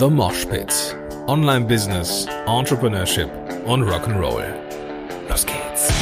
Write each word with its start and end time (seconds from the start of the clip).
The 0.00 0.08
Mosh 0.08 0.46
Pit. 0.46 0.96
Online 1.26 1.66
Business, 1.66 2.24
Entrepreneurship 2.46 3.28
und 3.66 3.82
Rock'n'Roll. 3.82 4.46
Los 5.28 5.44
geht's. 5.44 5.92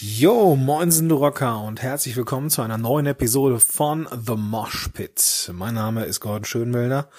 Yo, 0.00 0.56
moinsen 0.56 1.10
du 1.10 1.16
Rocker 1.16 1.60
und 1.60 1.82
herzlich 1.82 2.16
willkommen 2.16 2.48
zu 2.48 2.62
einer 2.62 2.78
neuen 2.78 3.04
Episode 3.04 3.60
von 3.60 4.08
The 4.10 4.36
Mosh 4.36 4.88
Pit. 4.94 5.50
Mein 5.52 5.74
Name 5.74 6.06
ist 6.06 6.20
Gordon 6.20 6.46
Schönwälder 6.46 7.10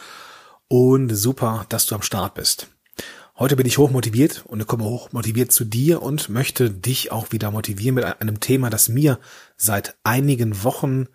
und 0.67 1.09
super, 1.15 1.67
dass 1.69 1.85
du 1.85 1.93
am 1.93 2.01
Start 2.01 2.33
bist. 2.33 2.69
Heute 3.39 3.55
bin 3.55 3.67
ich 3.67 3.77
hochmotiviert 3.77 4.45
und 4.47 4.65
komme 4.65 4.85
hochmotiviert 4.85 5.51
zu 5.51 5.63
dir 5.63 6.01
und 6.01 6.27
möchte 6.27 6.71
dich 6.71 7.11
auch 7.11 7.31
wieder 7.31 7.51
motivieren 7.51 7.93
mit 7.93 8.03
einem 8.03 8.39
Thema, 8.39 8.71
das 8.71 8.89
mir 8.89 9.19
seit 9.55 9.95
einigen 10.03 10.63
Wochen 10.63 11.05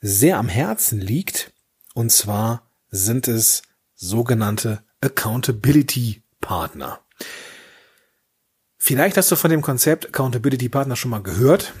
sehr 0.00 0.38
am 0.38 0.48
Herzen 0.48 1.00
liegt. 1.00 1.52
Und 1.94 2.12
zwar 2.12 2.70
sind 2.90 3.26
es 3.26 3.62
sogenannte 3.96 4.84
Accountability 5.00 6.22
Partner. 6.40 7.00
Vielleicht 8.76 9.16
hast 9.16 9.32
du 9.32 9.34
von 9.34 9.50
dem 9.50 9.62
Konzept 9.62 10.06
Accountability 10.06 10.68
Partner 10.68 10.94
schon 10.94 11.10
mal 11.10 11.24
gehört. 11.24 11.72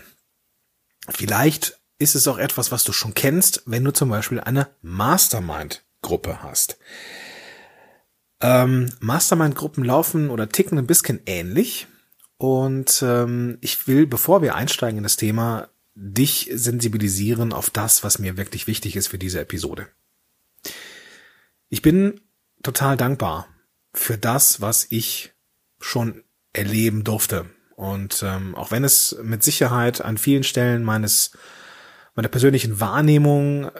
Vielleicht 1.08 1.78
ist 1.98 2.16
es 2.16 2.26
auch 2.26 2.38
etwas, 2.38 2.72
was 2.72 2.82
du 2.82 2.92
schon 2.92 3.14
kennst, 3.14 3.62
wenn 3.66 3.84
du 3.84 3.92
zum 3.92 4.08
Beispiel 4.08 4.40
eine 4.40 4.66
Mastermind 4.82 5.84
Gruppe 6.02 6.42
hast. 6.42 6.78
Ähm, 8.40 8.90
Mastermind-Gruppen 9.00 9.84
laufen 9.84 10.30
oder 10.30 10.48
ticken 10.48 10.78
ein 10.78 10.86
bisschen 10.86 11.20
ähnlich. 11.26 11.86
Und 12.36 13.02
ähm, 13.02 13.58
ich 13.60 13.88
will, 13.88 14.06
bevor 14.06 14.42
wir 14.42 14.54
einsteigen 14.54 14.98
in 14.98 15.02
das 15.02 15.16
Thema, 15.16 15.68
dich 15.94 16.48
sensibilisieren 16.54 17.52
auf 17.52 17.70
das, 17.70 18.04
was 18.04 18.20
mir 18.20 18.36
wirklich 18.36 18.68
wichtig 18.68 18.94
ist 18.94 19.08
für 19.08 19.18
diese 19.18 19.40
Episode. 19.40 19.88
Ich 21.68 21.82
bin 21.82 22.20
total 22.62 22.96
dankbar 22.96 23.48
für 23.92 24.16
das, 24.16 24.60
was 24.60 24.86
ich 24.90 25.32
schon 25.80 26.22
erleben 26.52 27.02
durfte. 27.02 27.46
Und 27.74 28.22
ähm, 28.24 28.54
auch 28.54 28.70
wenn 28.70 28.84
es 28.84 29.18
mit 29.22 29.42
Sicherheit 29.42 30.00
an 30.00 30.18
vielen 30.18 30.44
Stellen 30.44 30.84
meines 30.84 31.32
meiner 32.14 32.28
persönlichen 32.28 32.80
Wahrnehmung 32.80 33.70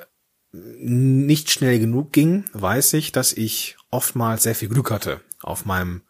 nicht 0.53 1.51
schnell 1.51 1.81
genug 1.81 2.13
ging, 2.13 2.45
weiß 2.53 2.93
ich, 2.93 3.11
dass 3.11 3.33
ich 3.33 3.77
oftmals 3.91 4.43
sehr 4.43 4.55
viel 4.55 4.69
Glück 4.69 4.91
hatte 4.91 5.21
auf 5.43 5.65
meinem 5.65 6.03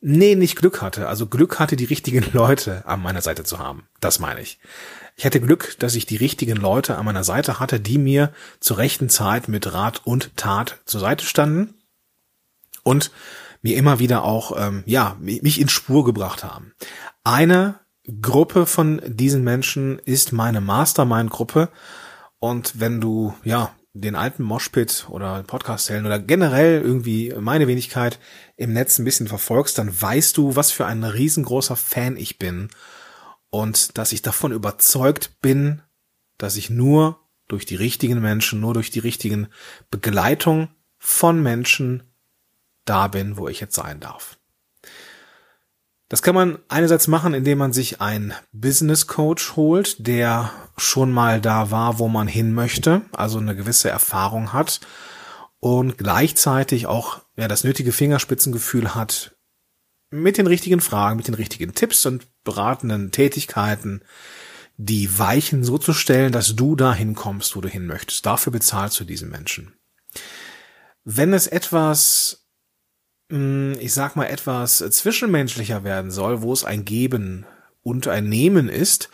Nee, 0.00 0.34
nicht 0.34 0.56
Glück 0.56 0.82
hatte. 0.82 1.08
Also 1.08 1.26
Glück 1.26 1.58
hatte, 1.58 1.76
die 1.76 1.84
richtigen 1.84 2.24
Leute 2.32 2.86
an 2.86 3.02
meiner 3.02 3.22
Seite 3.22 3.44
zu 3.44 3.58
haben. 3.58 3.88
Das 4.00 4.18
meine 4.18 4.40
ich. 4.40 4.58
Ich 5.16 5.24
hatte 5.24 5.40
Glück, 5.40 5.76
dass 5.78 5.94
ich 5.94 6.06
die 6.06 6.16
richtigen 6.16 6.56
Leute 6.56 6.96
an 6.96 7.04
meiner 7.04 7.24
Seite 7.24 7.60
hatte, 7.60 7.80
die 7.80 7.98
mir 7.98 8.32
zur 8.60 8.78
rechten 8.78 9.08
Zeit 9.08 9.48
mit 9.48 9.72
Rat 9.72 10.02
und 10.04 10.36
Tat 10.36 10.80
zur 10.86 11.00
Seite 11.00 11.24
standen 11.24 11.74
und 12.82 13.10
mir 13.60 13.76
immer 13.76 13.98
wieder 13.98 14.24
auch, 14.24 14.56
ähm, 14.56 14.82
ja, 14.86 15.16
mich 15.20 15.60
in 15.60 15.68
Spur 15.68 16.04
gebracht 16.04 16.42
haben. 16.42 16.72
Eine 17.22 17.78
Gruppe 18.20 18.66
von 18.66 19.00
diesen 19.06 19.44
Menschen 19.44 20.00
ist 20.00 20.32
meine 20.32 20.60
Mastermind-Gruppe. 20.60 21.68
Und 22.40 22.80
wenn 22.80 23.00
du, 23.00 23.34
ja, 23.44 23.72
den 23.94 24.14
alten 24.14 24.42
Moshpit 24.42 25.06
oder 25.10 25.42
Podcast 25.42 25.86
zählen 25.86 26.06
oder 26.06 26.18
generell 26.18 26.80
irgendwie 26.80 27.34
meine 27.38 27.68
Wenigkeit 27.68 28.18
im 28.56 28.72
Netz 28.72 28.98
ein 28.98 29.04
bisschen 29.04 29.28
verfolgst, 29.28 29.78
dann 29.78 30.00
weißt 30.00 30.36
du, 30.36 30.56
was 30.56 30.70
für 30.70 30.86
ein 30.86 31.04
riesengroßer 31.04 31.76
Fan 31.76 32.16
ich 32.16 32.38
bin 32.38 32.68
und 33.50 33.98
dass 33.98 34.12
ich 34.12 34.22
davon 34.22 34.52
überzeugt 34.52 35.40
bin, 35.42 35.82
dass 36.38 36.56
ich 36.56 36.70
nur 36.70 37.20
durch 37.48 37.66
die 37.66 37.76
richtigen 37.76 38.20
Menschen, 38.20 38.60
nur 38.60 38.72
durch 38.72 38.90
die 38.90 38.98
richtigen 38.98 39.48
Begleitung 39.90 40.68
von 40.98 41.42
Menschen 41.42 42.02
da 42.86 43.08
bin, 43.08 43.36
wo 43.36 43.48
ich 43.48 43.60
jetzt 43.60 43.74
sein 43.74 44.00
darf. 44.00 44.38
Das 46.12 46.20
kann 46.20 46.34
man 46.34 46.58
einerseits 46.68 47.08
machen, 47.08 47.32
indem 47.32 47.56
man 47.56 47.72
sich 47.72 48.02
einen 48.02 48.34
Business 48.52 49.06
Coach 49.06 49.56
holt, 49.56 50.06
der 50.06 50.52
schon 50.76 51.10
mal 51.10 51.40
da 51.40 51.70
war, 51.70 51.98
wo 51.98 52.06
man 52.06 52.28
hin 52.28 52.52
möchte, 52.52 53.00
also 53.12 53.38
eine 53.38 53.56
gewisse 53.56 53.88
Erfahrung 53.88 54.52
hat 54.52 54.80
und 55.58 55.96
gleichzeitig 55.96 56.84
auch 56.84 57.22
ja, 57.36 57.48
das 57.48 57.64
nötige 57.64 57.92
Fingerspitzengefühl 57.92 58.94
hat, 58.94 59.34
mit 60.10 60.36
den 60.36 60.46
richtigen 60.46 60.82
Fragen, 60.82 61.16
mit 61.16 61.28
den 61.28 61.34
richtigen 61.34 61.72
Tipps 61.72 62.04
und 62.04 62.26
beratenden 62.44 63.10
Tätigkeiten 63.10 64.02
die 64.76 65.18
Weichen 65.18 65.64
so 65.64 65.78
zu 65.78 65.94
stellen, 65.94 66.30
dass 66.30 66.54
du 66.54 66.76
dahin 66.76 67.14
kommst, 67.14 67.56
wo 67.56 67.62
du 67.62 67.70
hin 67.70 67.86
möchtest. 67.86 68.26
Dafür 68.26 68.52
bezahlst 68.52 69.00
du 69.00 69.04
diesen 69.04 69.30
Menschen. 69.30 69.72
Wenn 71.04 71.32
es 71.32 71.46
etwas 71.46 72.41
ich 73.32 73.94
sag 73.94 74.14
mal, 74.14 74.26
etwas 74.26 74.78
zwischenmenschlicher 74.78 75.84
werden 75.84 76.10
soll, 76.10 76.42
wo 76.42 76.52
es 76.52 76.64
ein 76.64 76.84
Geben 76.84 77.46
und 77.82 78.06
ein 78.06 78.28
Nehmen 78.28 78.68
ist, 78.68 79.08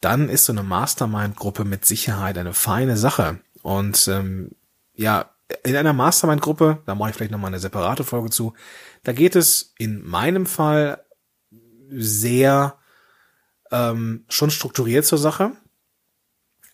dann 0.00 0.28
ist 0.28 0.44
so 0.44 0.52
eine 0.52 0.62
Mastermind-Gruppe 0.62 1.64
mit 1.64 1.86
Sicherheit 1.86 2.36
eine 2.36 2.52
feine 2.52 2.98
Sache. 2.98 3.40
Und 3.62 4.06
ähm, 4.08 4.50
ja, 4.94 5.30
in 5.62 5.76
einer 5.76 5.94
Mastermind-Gruppe, 5.94 6.82
da 6.84 6.94
mache 6.94 7.10
ich 7.10 7.16
vielleicht 7.16 7.32
nochmal 7.32 7.48
eine 7.48 7.58
separate 7.58 8.04
Folge 8.04 8.28
zu, 8.28 8.52
da 9.02 9.12
geht 9.12 9.34
es 9.34 9.72
in 9.78 10.06
meinem 10.06 10.44
Fall 10.44 11.02
sehr 11.90 12.76
ähm, 13.70 14.24
schon 14.28 14.50
strukturiert 14.50 15.06
zur 15.06 15.18
Sache, 15.18 15.52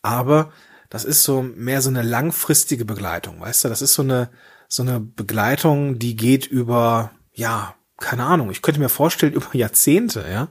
aber 0.02 0.52
das 0.88 1.04
ist 1.04 1.22
so 1.22 1.42
mehr 1.42 1.82
so 1.82 1.90
eine 1.90 2.02
langfristige 2.02 2.84
Begleitung, 2.84 3.40
weißt 3.40 3.64
du, 3.64 3.68
das 3.68 3.82
ist 3.82 3.94
so 3.94 4.02
eine 4.02 4.30
so 4.70 4.82
eine 4.82 5.00
Begleitung, 5.00 5.98
die 5.98 6.16
geht 6.16 6.46
über, 6.46 7.10
ja, 7.34 7.74
keine 7.98 8.24
Ahnung, 8.24 8.50
ich 8.50 8.62
könnte 8.62 8.80
mir 8.80 8.88
vorstellen, 8.88 9.32
über 9.34 9.54
Jahrzehnte, 9.54 10.24
ja. 10.30 10.48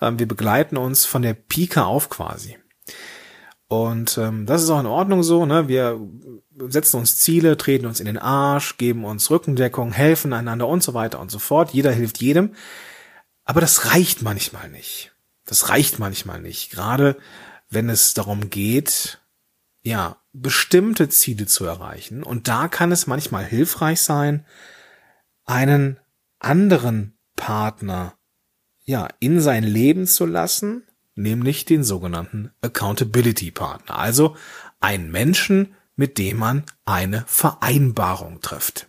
Ähm, 0.00 0.18
wir 0.18 0.26
begleiten 0.26 0.78
uns 0.78 1.04
von 1.04 1.20
der 1.20 1.34
Pike 1.34 1.84
auf 1.84 2.08
quasi. 2.08 2.56
Und 3.66 4.18
ähm, 4.18 4.46
das 4.46 4.62
ist 4.62 4.70
auch 4.70 4.80
in 4.80 4.86
Ordnung 4.86 5.22
so, 5.22 5.46
ne? 5.46 5.68
Wir 5.68 6.00
setzen 6.68 6.96
uns 6.96 7.18
Ziele, 7.18 7.56
treten 7.56 7.86
uns 7.86 8.00
in 8.00 8.06
den 8.06 8.18
Arsch, 8.18 8.78
geben 8.78 9.04
uns 9.04 9.30
Rückendeckung, 9.30 9.92
helfen 9.92 10.32
einander 10.32 10.66
und 10.66 10.82
so 10.82 10.94
weiter 10.94 11.20
und 11.20 11.30
so 11.30 11.38
fort. 11.38 11.70
Jeder 11.70 11.92
hilft 11.92 12.20
jedem. 12.20 12.54
Aber 13.44 13.60
das 13.60 13.92
reicht 13.92 14.22
manchmal 14.22 14.68
nicht. 14.70 15.12
Das 15.44 15.68
reicht 15.68 15.98
manchmal 15.98 16.40
nicht. 16.40 16.70
Gerade 16.70 17.16
wenn 17.68 17.88
es 17.88 18.14
darum 18.14 18.50
geht, 18.50 19.20
ja, 19.82 20.16
bestimmte 20.32 21.08
Ziele 21.08 21.46
zu 21.46 21.64
erreichen. 21.64 22.22
Und 22.22 22.48
da 22.48 22.68
kann 22.68 22.92
es 22.92 23.06
manchmal 23.06 23.44
hilfreich 23.44 24.00
sein, 24.00 24.46
einen 25.44 25.98
anderen 26.38 27.18
Partner, 27.36 28.14
ja, 28.84 29.08
in 29.18 29.40
sein 29.40 29.64
Leben 29.64 30.06
zu 30.06 30.26
lassen, 30.26 30.84
nämlich 31.14 31.64
den 31.64 31.84
sogenannten 31.84 32.52
Accountability 32.60 33.50
Partner. 33.50 33.98
Also 33.98 34.36
einen 34.80 35.10
Menschen, 35.10 35.74
mit 35.96 36.18
dem 36.18 36.38
man 36.38 36.64
eine 36.84 37.24
Vereinbarung 37.26 38.40
trifft. 38.40 38.88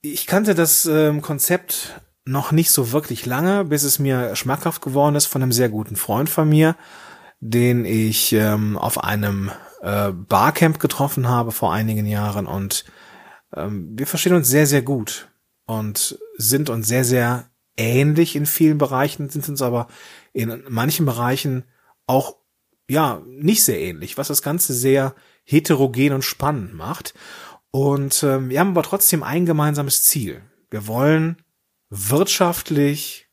Ich 0.00 0.26
kannte 0.26 0.54
das 0.54 0.86
äh, 0.86 1.12
Konzept 1.20 2.00
noch 2.24 2.52
nicht 2.52 2.70
so 2.70 2.92
wirklich 2.92 3.26
lange, 3.26 3.64
bis 3.64 3.82
es 3.82 3.98
mir 3.98 4.36
schmackhaft 4.36 4.80
geworden 4.80 5.16
ist 5.16 5.26
von 5.26 5.42
einem 5.42 5.52
sehr 5.52 5.68
guten 5.68 5.96
Freund 5.96 6.30
von 6.30 6.48
mir, 6.48 6.76
den 7.40 7.84
ich 7.84 8.32
ähm, 8.32 8.76
auf 8.76 9.02
einem 9.02 9.50
äh, 9.82 10.12
Barcamp 10.12 10.78
getroffen 10.78 11.28
habe 11.28 11.52
vor 11.52 11.72
einigen 11.72 12.06
Jahren 12.06 12.46
und 12.46 12.84
ähm, 13.54 13.88
wir 13.98 14.06
verstehen 14.06 14.34
uns 14.34 14.48
sehr, 14.48 14.66
sehr 14.66 14.82
gut 14.82 15.28
und 15.66 16.18
sind 16.36 16.70
uns 16.70 16.86
sehr, 16.86 17.04
sehr 17.04 17.50
ähnlich 17.76 18.36
in 18.36 18.46
vielen 18.46 18.78
Bereichen, 18.78 19.30
sind 19.30 19.48
uns 19.48 19.62
aber 19.62 19.88
in 20.32 20.62
manchen 20.68 21.06
Bereichen 21.06 21.64
auch 22.06 22.36
ja 22.88 23.22
nicht 23.26 23.64
sehr 23.64 23.80
ähnlich, 23.80 24.18
was 24.18 24.28
das 24.28 24.42
Ganze 24.42 24.74
sehr 24.74 25.14
heterogen 25.44 26.12
und 26.12 26.24
spannend 26.24 26.74
macht. 26.74 27.14
Und 27.70 28.22
ähm, 28.22 28.50
wir 28.50 28.60
haben 28.60 28.70
aber 28.70 28.82
trotzdem 28.82 29.22
ein 29.22 29.46
gemeinsames 29.46 30.02
Ziel. 30.02 30.42
Wir 30.70 30.86
wollen 30.86 31.42
wirtschaftlich 31.88 33.28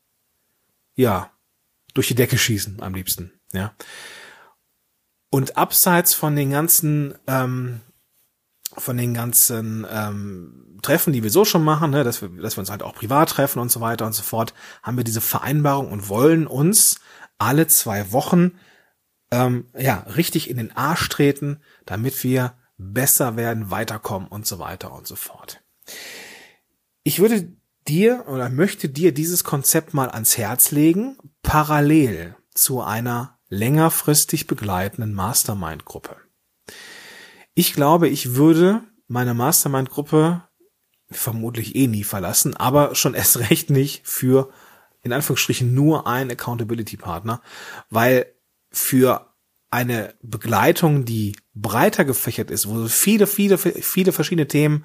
ja 0.94 1.32
durch 1.94 2.08
die 2.08 2.14
Decke 2.14 2.38
schießen 2.38 2.80
am 2.82 2.94
liebsten. 2.94 3.37
Ja. 3.52 3.74
Und 5.30 5.56
abseits 5.56 6.14
von 6.14 6.36
den 6.36 6.50
ganzen, 6.50 7.14
ähm, 7.26 7.80
von 8.76 8.96
den 8.96 9.14
ganzen 9.14 9.86
ähm, 9.90 10.78
Treffen, 10.82 11.12
die 11.12 11.22
wir 11.22 11.30
so 11.30 11.44
schon 11.44 11.64
machen, 11.64 11.90
ne, 11.90 12.04
dass 12.04 12.22
wir, 12.22 12.28
dass 12.28 12.56
wir 12.56 12.60
uns 12.60 12.70
halt 12.70 12.82
auch 12.82 12.94
privat 12.94 13.30
treffen 13.30 13.58
und 13.58 13.70
so 13.70 13.80
weiter 13.80 14.06
und 14.06 14.14
so 14.14 14.22
fort, 14.22 14.54
haben 14.82 14.96
wir 14.96 15.04
diese 15.04 15.20
Vereinbarung 15.20 15.90
und 15.90 16.08
wollen 16.08 16.46
uns 16.46 17.00
alle 17.38 17.66
zwei 17.66 18.12
Wochen 18.12 18.52
ähm, 19.30 19.66
ja 19.76 19.98
richtig 20.16 20.48
in 20.48 20.56
den 20.56 20.74
Arsch 20.76 21.08
treten, 21.08 21.60
damit 21.84 22.22
wir 22.24 22.54
besser 22.78 23.36
werden, 23.36 23.70
weiterkommen 23.70 24.28
und 24.28 24.46
so 24.46 24.58
weiter 24.58 24.92
und 24.92 25.06
so 25.06 25.16
fort. 25.16 25.62
Ich 27.02 27.18
würde 27.18 27.52
dir 27.88 28.24
oder 28.28 28.48
möchte 28.50 28.88
dir 28.88 29.12
dieses 29.12 29.44
Konzept 29.44 29.94
mal 29.94 30.10
ans 30.10 30.38
Herz 30.38 30.70
legen, 30.70 31.16
parallel 31.42 32.36
zu 32.54 32.82
einer 32.82 33.37
längerfristig 33.48 34.46
begleitenden 34.46 35.14
Mastermind-Gruppe. 35.14 36.16
Ich 37.54 37.72
glaube, 37.72 38.08
ich 38.08 38.34
würde 38.34 38.82
meine 39.06 39.34
Mastermind-Gruppe 39.34 40.42
vermutlich 41.10 41.74
eh 41.74 41.86
nie 41.86 42.04
verlassen, 42.04 42.56
aber 42.56 42.94
schon 42.94 43.14
erst 43.14 43.38
recht 43.50 43.70
nicht 43.70 44.06
für 44.06 44.50
in 45.02 45.12
Anführungsstrichen 45.12 45.72
nur 45.72 46.06
einen 46.06 46.30
Accountability-Partner, 46.30 47.40
weil 47.88 48.26
für 48.70 49.32
eine 49.70 50.14
Begleitung, 50.22 51.04
die 51.04 51.36
breiter 51.54 52.04
gefächert 52.04 52.50
ist, 52.50 52.68
wo 52.68 52.86
viele, 52.88 53.26
viele, 53.26 53.58
viele 53.58 54.12
verschiedene 54.12 54.48
Themen 54.48 54.84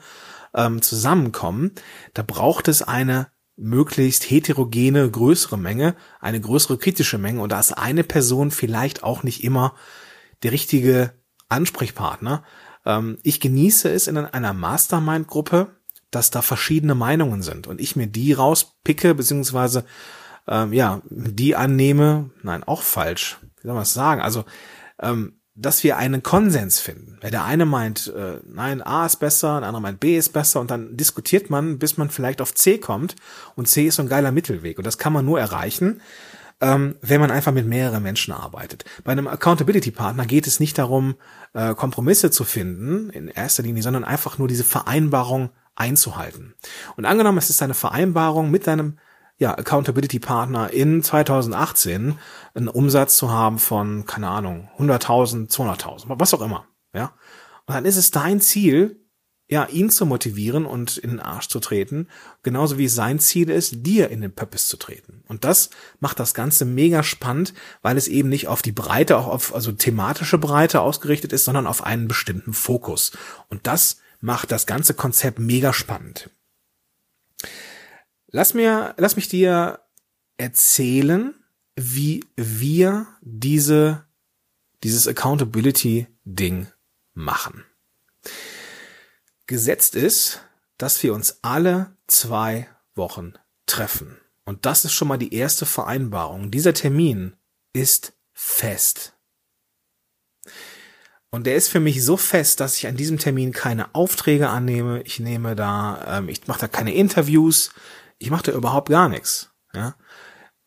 ähm, 0.54 0.82
zusammenkommen, 0.82 1.72
da 2.14 2.22
braucht 2.22 2.68
es 2.68 2.82
eine 2.82 3.32
möglichst 3.56 4.30
heterogene, 4.30 5.10
größere 5.10 5.58
Menge, 5.58 5.96
eine 6.20 6.42
größere 6.42 6.78
kritische 6.78 7.18
Menge 7.18 7.42
und 7.42 7.52
da 7.52 7.60
ist 7.60 7.74
eine 7.74 8.04
Person 8.04 8.52
vielleicht 8.52 9.04
auch 9.04 9.24
nicht 9.24 9.44
immer 9.44 9.76
der 10.42 10.52
richtige 10.52 11.14
Ansprechpartner. 11.50 12.44
Ähm, 12.86 13.20
ich 13.24 13.40
genieße 13.40 13.90
es 13.90 14.08
in 14.08 14.18
einer 14.18 14.54
Mastermind-Gruppe, 14.54 15.76
dass 16.12 16.32
da 16.32 16.42
verschiedene 16.42 16.96
Meinungen 16.96 17.42
sind 17.42 17.68
und 17.68 17.80
ich 17.80 17.96
mir 17.96 18.08
die 18.08 18.34
rauspicke, 18.34 19.16
beziehungsweise 19.16 19.86
ähm, 20.48 20.74
ja, 20.74 21.02
die 21.10 21.56
annehme, 21.56 22.32
nein, 22.42 22.64
auch 22.64 22.82
falsch, 22.82 23.38
wie 23.62 23.68
soll 23.68 23.74
man 23.74 23.82
das 23.82 23.94
sagen? 23.94 24.22
Also, 24.22 24.46
ähm, 25.00 25.40
dass 25.56 25.84
wir 25.84 25.98
einen 25.98 26.24
Konsens 26.24 26.80
finden. 26.80 27.18
Weil 27.22 27.32
der 27.32 27.44
eine 27.46 27.66
meint, 27.66 28.08
äh, 28.08 28.40
nein, 28.48 28.82
A 28.82 29.06
ist 29.06 29.18
besser, 29.18 29.60
der 29.60 29.68
andere 29.68 29.82
meint 29.82 30.00
B 30.00 30.18
ist 30.18 30.30
besser 30.30 30.60
und 30.60 30.72
dann 30.72 30.98
diskutiert 30.98 31.50
man, 31.50 31.78
bis 31.78 31.98
man 31.98 32.10
vielleicht 32.10 32.42
auf 32.42 32.56
C 32.56 32.80
kommt 32.80 33.16
und 33.56 33.68
C 33.68 33.88
ist 33.88 33.96
so 33.96 34.02
ein 34.02 34.10
geiler 34.10 34.32
Mittelweg 34.32 34.78
und 34.78 34.88
das 34.88 34.98
kann 34.98 35.14
man 35.14 35.26
nur 35.26 35.40
erreichen, 35.40 36.02
ähm, 36.60 36.96
wenn 37.02 37.22
man 37.22 37.30
einfach 37.30 37.52
mit 37.52 37.68
mehreren 37.68 38.02
Menschen 38.02 38.34
arbeitet. 38.34 38.86
Bei 39.04 39.12
einem 39.12 39.28
Accountability-Partner 39.28 40.26
geht 40.26 40.48
es 40.48 40.60
nicht 40.60 40.78
darum, 40.78 41.16
äh, 41.54 41.76
Kompromisse 41.76 42.32
zu 42.32 42.46
finden 42.46 43.10
in 43.12 43.28
erster 43.28 43.64
Linie, 43.64 43.84
sondern 43.84 44.04
einfach 44.04 44.40
nur 44.40 44.48
diese 44.48 44.64
Vereinbarung 44.64 45.52
einzuhalten. 45.76 46.56
Und 46.96 47.06
angenommen, 47.06 47.38
es 47.38 47.50
ist 47.50 47.62
eine 47.62 47.74
Vereinbarung 47.74 48.50
mit 48.50 48.66
deinem 48.68 48.98
ja, 49.38 49.58
Accountability 49.58 50.20
Partner 50.20 50.72
in 50.72 51.04
2018 51.04 52.18
einen 52.54 52.68
Umsatz 52.68 53.16
zu 53.16 53.32
haben 53.32 53.60
von, 53.60 54.06
keine 54.06 54.30
Ahnung, 54.30 54.70
100.000, 54.78 55.50
200.000, 55.50 56.06
was 56.08 56.34
auch 56.34 56.42
immer, 56.42 56.68
ja. 56.94 57.14
Und 57.66 57.76
dann 57.76 57.86
ist 57.86 57.98
es 57.98 58.12
dein 58.12 58.42
Ziel, 58.42 59.00
ja, 59.50 59.66
ihn 59.66 59.90
zu 59.90 60.06
motivieren 60.06 60.66
und 60.66 60.98
in 60.98 61.12
den 61.12 61.20
Arsch 61.20 61.48
zu 61.48 61.60
treten, 61.60 62.08
genauso 62.44 62.78
wie 62.78 62.88
sein 62.88 63.20
Ziel 63.20 63.50
ist, 63.50 63.86
dir 63.86 64.10
in 64.10 64.22
den 64.22 64.34
Pöppis 64.34 64.68
zu 64.68 64.78
treten. 64.78 65.24
Und 65.28 65.44
das 65.44 65.70
macht 66.00 66.20
das 66.20 66.34
Ganze 66.34 66.66
mega 66.66 67.04
spannend, 67.04 67.54
weil 67.82 67.98
es 67.98 68.08
eben 68.08 68.30
nicht 68.30 68.48
auf 68.48 68.62
die 68.62 68.72
Breite, 68.72 69.18
auch 69.18 69.28
auf, 69.28 69.54
also 69.54 69.72
thematische 69.72 70.38
Breite 70.38 70.82
ausgerichtet 70.82 71.34
ist, 71.34 71.46
sondern 71.46 71.68
auf 71.68 71.84
einen 71.84 72.08
bestimmten 72.08 72.54
Fokus. 72.54 73.12
Und 73.50 73.68
das 73.68 73.98
macht 74.22 74.52
das 74.52 74.66
ganze 74.66 74.94
Konzept 74.94 75.40
mega 75.40 75.74
spannend. 75.74 76.30
Lass 78.36 78.56
mir, 78.56 78.96
lass 78.98 79.16
mich 79.16 79.30
dir 79.30 79.80
erzählen, 80.38 81.36
wie 81.76 82.26
wir 82.36 83.06
diese, 83.22 84.06
dieses 84.84 85.08
Accountability-Ding 85.08 86.66
machen. 87.14 87.64
Gesetzt 89.46 89.96
ist, 89.96 90.42
dass 90.80 91.04
wir 91.04 91.14
uns 91.14 91.44
alle 91.44 91.96
zwei 92.08 92.68
Wochen 92.96 93.34
treffen. 93.68 94.18
Und 94.46 94.66
das 94.66 94.84
ist 94.84 94.94
schon 94.94 95.10
mal 95.10 95.18
die 95.18 95.36
erste 95.36 95.68
Vereinbarung. 95.68 96.50
Dieser 96.50 96.74
Termin 96.74 97.36
ist 97.72 98.14
fest. 98.34 99.14
Und 101.30 101.46
der 101.46 101.56
ist 101.56 101.68
für 101.68 101.80
mich 101.80 102.04
so 102.04 102.18
fest, 102.18 102.60
dass 102.60 102.78
ich 102.78 102.88
an 102.88 102.98
diesem 102.98 103.20
Termin 103.20 103.52
keine 103.52 103.94
Aufträge 103.94 104.50
annehme. 104.50 105.04
Ich 105.04 105.20
nehme 105.20 105.56
da, 105.56 106.18
ähm, 106.18 106.30
ich 106.30 106.48
mache 106.48 106.62
da 106.62 106.68
keine 106.68 106.96
Interviews 106.96 107.72
ich 108.24 108.32
mache 108.32 108.44
da 108.44 108.52
überhaupt 108.54 108.88
gar 108.88 109.10
nichts, 109.10 109.52
ja, 109.74 109.96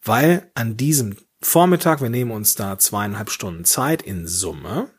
weil 0.04 0.50
an 0.54 0.76
diesem 0.76 1.16
Vormittag, 1.42 2.02
wir 2.02 2.10
nehmen 2.10 2.30
uns 2.30 2.54
da 2.54 2.78
zweieinhalb 2.78 3.30
Stunden 3.30 3.64
Zeit 3.64 4.02
in 4.02 4.26
Summe, 4.26 4.90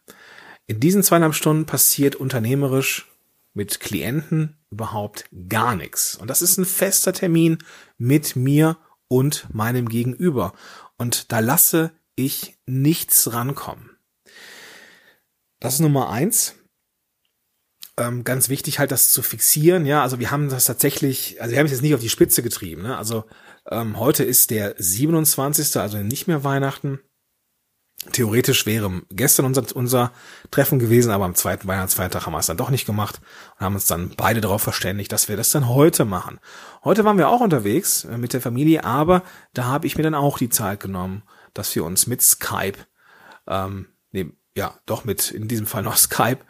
in 0.65 0.79
diesen 0.79 1.03
zweieinhalb 1.03 1.35
Stunden 1.35 1.67
passiert 1.67 2.15
unternehmerisch 2.15 3.05
mit 3.53 3.79
Klienten 3.79 4.57
überhaupt 4.71 5.29
gar 5.47 5.75
nichts. 5.75 6.15
Und 6.15 6.29
das 6.29 6.41
ist 6.41 6.57
ein 6.57 6.65
fester 6.65 7.13
Termin 7.13 7.59
mit 7.99 8.35
mir 8.35 8.77
und 9.07 9.47
meinem 9.53 9.87
Gegenüber. 9.87 10.53
Und 10.97 11.31
da 11.31 11.39
lasse 11.39 11.91
ich 12.15 12.57
nichts 12.65 13.33
rankommen. 13.33 13.91
Das 15.59 15.75
ist 15.75 15.79
Nummer 15.79 16.09
eins 16.09 16.55
ähm, 17.97 18.23
ganz 18.23 18.49
wichtig 18.49 18.79
halt 18.79 18.91
das 18.91 19.11
zu 19.11 19.21
fixieren. 19.21 19.85
Ja, 19.85 20.03
also 20.03 20.19
wir 20.19 20.31
haben 20.31 20.49
das 20.49 20.65
tatsächlich, 20.65 21.41
also 21.41 21.51
wir 21.51 21.59
haben 21.59 21.65
es 21.65 21.71
jetzt 21.71 21.81
nicht 21.81 21.95
auf 21.95 22.01
die 22.01 22.09
Spitze 22.09 22.43
getrieben. 22.43 22.83
Ne? 22.83 22.97
Also 22.97 23.25
ähm, 23.69 23.99
heute 23.99 24.23
ist 24.23 24.51
der 24.51 24.75
27., 24.77 25.77
also 25.77 25.97
nicht 25.97 26.27
mehr 26.27 26.43
Weihnachten. 26.43 26.99
Theoretisch 28.11 28.65
wäre 28.67 29.01
gestern 29.09 29.45
unser, 29.45 29.75
unser 29.75 30.11
Treffen 30.51 30.77
gewesen, 30.77 31.11
aber 31.11 31.25
am 31.25 31.35
zweiten 31.35 31.67
Weihnachtsfeiertag 31.67 32.25
haben 32.25 32.33
wir 32.33 32.39
es 32.39 32.45
dann 32.45 32.55
doch 32.55 32.69
nicht 32.69 32.85
gemacht 32.85 33.19
und 33.55 33.65
haben 33.65 33.75
uns 33.75 33.87
dann 33.87 34.13
beide 34.15 34.39
darauf 34.39 34.61
verständigt, 34.61 35.11
dass 35.11 35.27
wir 35.27 35.35
das 35.35 35.49
dann 35.49 35.67
heute 35.67 36.05
machen. 36.05 36.39
Heute 36.83 37.03
waren 37.03 37.17
wir 37.17 37.27
auch 37.27 37.41
unterwegs 37.41 38.05
äh, 38.05 38.17
mit 38.17 38.33
der 38.33 38.41
Familie, 38.41 38.83
aber 38.83 39.23
da 39.53 39.65
habe 39.65 39.87
ich 39.87 39.97
mir 39.97 40.03
dann 40.03 40.15
auch 40.15 40.37
die 40.37 40.49
Zeit 40.49 40.79
genommen, 40.79 41.23
dass 41.53 41.75
wir 41.75 41.83
uns 41.83 42.05
mit 42.05 42.21
Skype, 42.21 42.77
ähm, 43.47 43.87
nee, 44.11 44.31
ja, 44.55 44.75
doch 44.85 45.03
mit 45.03 45.31
in 45.31 45.47
diesem 45.47 45.65
Fall 45.65 45.83
noch 45.83 45.97
Skype, 45.97 46.45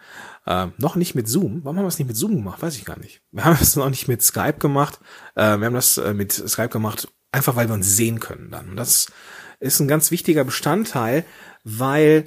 äh, 0.48 0.68
noch 0.78 0.96
nicht 0.96 1.14
mit 1.14 1.28
Zoom. 1.28 1.64
Warum 1.64 1.78
haben 1.78 1.84
wir 1.84 1.90
es 1.90 2.00
nicht 2.00 2.08
mit 2.08 2.16
Zoom 2.16 2.38
gemacht? 2.38 2.62
Weiß 2.62 2.78
ich 2.78 2.86
gar 2.86 2.98
nicht. 2.98 3.22
Wir 3.32 3.44
haben 3.44 3.58
es 3.62 3.76
noch 3.76 3.90
nicht 3.90 4.08
mit 4.08 4.22
Skype 4.22 4.60
gemacht. 4.60 5.00
Äh, 5.36 5.58
wir 5.58 5.66
haben 5.66 5.74
das 5.74 5.98
äh, 5.98 6.14
mit 6.14 6.32
Skype 6.32 6.70
gemacht, 6.70 7.10
einfach 7.32 7.56
weil 7.56 7.68
wir 7.68 7.74
uns 7.74 7.96
sehen 7.96 8.20
können 8.20 8.50
dann. 8.50 8.70
Und 8.70 8.76
das 8.78 9.08
ist 9.60 9.80
ein 9.80 9.90
ganz 9.90 10.10
wichtiger 10.10 10.46
Bestandteil, 10.46 11.26
weil 11.64 12.26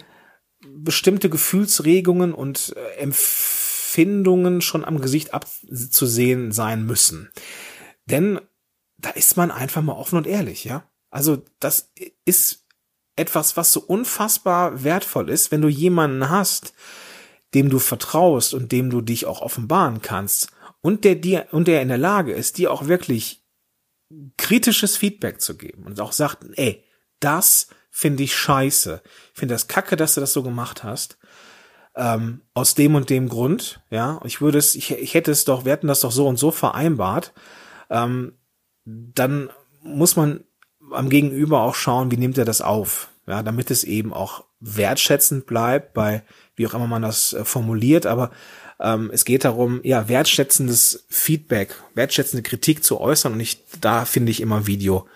bestimmte 0.68 1.30
Gefühlsregungen 1.30 2.34
und 2.34 2.74
äh, 2.76 3.00
Empfindungen 3.00 4.60
schon 4.60 4.84
am 4.84 5.00
Gesicht 5.00 5.32
abzusehen 5.32 6.52
sein 6.52 6.84
müssen. 6.84 7.30
Denn 8.04 8.38
da 8.98 9.10
ist 9.10 9.38
man 9.38 9.50
einfach 9.50 9.80
mal 9.80 9.94
offen 9.94 10.18
und 10.18 10.26
ehrlich, 10.26 10.64
ja. 10.64 10.84
Also 11.10 11.42
das 11.58 11.90
ist 12.26 12.66
etwas, 13.16 13.56
was 13.56 13.72
so 13.72 13.80
unfassbar 13.80 14.84
wertvoll 14.84 15.30
ist, 15.30 15.50
wenn 15.50 15.62
du 15.62 15.68
jemanden 15.68 16.28
hast, 16.28 16.74
dem 17.54 17.70
du 17.70 17.78
vertraust 17.78 18.54
und 18.54 18.72
dem 18.72 18.90
du 18.90 19.00
dich 19.00 19.26
auch 19.26 19.40
offenbaren 19.40 20.02
kannst 20.02 20.48
und 20.80 21.04
der 21.04 21.16
dir 21.16 21.48
und 21.50 21.68
der 21.68 21.82
in 21.82 21.88
der 21.88 21.98
Lage 21.98 22.32
ist, 22.32 22.58
dir 22.58 22.72
auch 22.72 22.86
wirklich 22.86 23.44
kritisches 24.36 24.96
Feedback 24.96 25.40
zu 25.40 25.56
geben 25.56 25.84
und 25.84 26.00
auch 26.00 26.12
sagt, 26.12 26.44
ey, 26.54 26.84
das 27.20 27.68
finde 27.90 28.22
ich 28.22 28.34
scheiße, 28.34 29.02
finde 29.34 29.54
das 29.54 29.68
kacke, 29.68 29.96
dass 29.96 30.14
du 30.14 30.20
das 30.20 30.32
so 30.32 30.42
gemacht 30.42 30.84
hast, 30.84 31.18
ähm, 31.96 32.42
aus 32.54 32.74
dem 32.74 32.94
und 32.94 33.10
dem 33.10 33.28
Grund, 33.28 33.80
ja, 33.90 34.20
ich 34.24 34.40
würde 34.40 34.58
es, 34.58 34.74
ich, 34.74 34.92
ich 34.92 35.14
hätte 35.14 35.30
es 35.30 35.44
doch, 35.44 35.64
wir 35.64 35.72
hätten 35.72 35.88
das 35.88 36.00
doch 36.00 36.12
so 36.12 36.26
und 36.26 36.38
so 36.38 36.50
vereinbart, 36.50 37.32
ähm, 37.88 38.38
dann 38.84 39.50
muss 39.82 40.16
man 40.16 40.44
am 40.92 41.08
Gegenüber 41.08 41.62
auch 41.62 41.74
schauen, 41.74 42.10
wie 42.10 42.16
nimmt 42.16 42.38
er 42.38 42.44
das 42.44 42.62
auf, 42.62 43.10
ja, 43.26 43.42
damit 43.42 43.70
es 43.70 43.84
eben 43.84 44.12
auch 44.12 44.44
wertschätzend 44.60 45.46
bleibt 45.46 45.94
bei 45.94 46.22
wie 46.60 46.66
auch 46.66 46.74
immer 46.74 46.86
man 46.86 47.02
das 47.02 47.32
äh, 47.32 47.44
formuliert, 47.44 48.04
aber 48.04 48.30
ähm, 48.78 49.10
es 49.12 49.24
geht 49.24 49.44
darum, 49.44 49.80
ja, 49.82 50.08
wertschätzendes 50.08 51.06
Feedback, 51.08 51.74
wertschätzende 51.94 52.42
Kritik 52.42 52.84
zu 52.84 53.00
äußern 53.00 53.32
und 53.32 53.40
ich, 53.40 53.64
da 53.80 54.04
finde 54.04 54.30
ich 54.30 54.42
immer 54.42 54.66
Video 54.66 55.08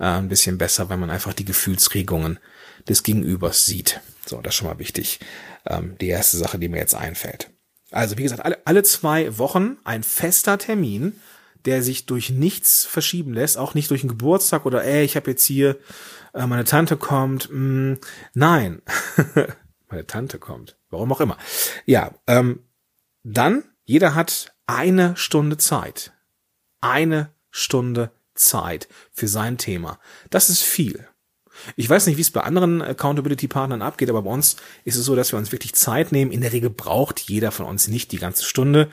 äh, 0.00 0.04
ein 0.04 0.28
bisschen 0.28 0.58
besser, 0.58 0.90
wenn 0.90 0.98
man 0.98 1.10
einfach 1.10 1.32
die 1.32 1.44
Gefühlsregungen 1.44 2.40
des 2.88 3.04
Gegenübers 3.04 3.66
sieht. 3.66 4.00
So, 4.26 4.40
das 4.40 4.54
ist 4.54 4.58
schon 4.58 4.68
mal 4.68 4.80
wichtig. 4.80 5.20
Ähm, 5.64 5.96
die 6.00 6.08
erste 6.08 6.38
Sache, 6.38 6.58
die 6.58 6.68
mir 6.68 6.78
jetzt 6.78 6.94
einfällt. 6.94 7.50
Also, 7.92 8.18
wie 8.18 8.24
gesagt, 8.24 8.44
alle, 8.44 8.58
alle 8.64 8.82
zwei 8.82 9.38
Wochen 9.38 9.76
ein 9.84 10.02
fester 10.02 10.58
Termin, 10.58 11.14
der 11.64 11.82
sich 11.82 12.06
durch 12.06 12.30
nichts 12.30 12.84
verschieben 12.84 13.32
lässt, 13.32 13.58
auch 13.58 13.74
nicht 13.74 13.90
durch 13.90 14.02
einen 14.02 14.10
Geburtstag 14.10 14.66
oder 14.66 14.84
ey, 14.84 15.04
ich 15.04 15.14
habe 15.14 15.30
jetzt 15.30 15.44
hier, 15.44 15.78
äh, 16.34 16.46
meine 16.46 16.64
Tante 16.64 16.96
kommt. 16.96 17.48
Mh, 17.50 17.58
mm, 17.58 17.98
nein, 18.34 18.82
meine 19.88 20.06
Tante 20.06 20.38
kommt. 20.38 20.76
Warum 20.90 21.12
auch 21.12 21.20
immer. 21.20 21.36
Ja, 21.86 22.12
ähm, 22.26 22.60
dann, 23.22 23.64
jeder 23.84 24.14
hat 24.14 24.54
eine 24.66 25.16
Stunde 25.16 25.56
Zeit. 25.56 26.12
Eine 26.80 27.30
Stunde 27.50 28.10
Zeit 28.34 28.88
für 29.12 29.28
sein 29.28 29.58
Thema. 29.58 29.98
Das 30.30 30.50
ist 30.50 30.62
viel. 30.62 31.06
Ich 31.76 31.88
weiß 31.88 32.06
nicht, 32.06 32.16
wie 32.16 32.22
es 32.22 32.30
bei 32.30 32.42
anderen 32.42 32.80
Accountability-Partnern 32.80 33.82
abgeht, 33.82 34.08
aber 34.08 34.22
bei 34.22 34.30
uns 34.30 34.56
ist 34.84 34.96
es 34.96 35.04
so, 35.04 35.14
dass 35.14 35.32
wir 35.32 35.38
uns 35.38 35.52
wirklich 35.52 35.74
Zeit 35.74 36.10
nehmen. 36.12 36.30
In 36.30 36.40
der 36.40 36.52
Regel 36.52 36.70
braucht 36.70 37.20
jeder 37.20 37.50
von 37.52 37.66
uns 37.66 37.88
nicht 37.88 38.12
die 38.12 38.18
ganze 38.18 38.44
Stunde. 38.44 38.90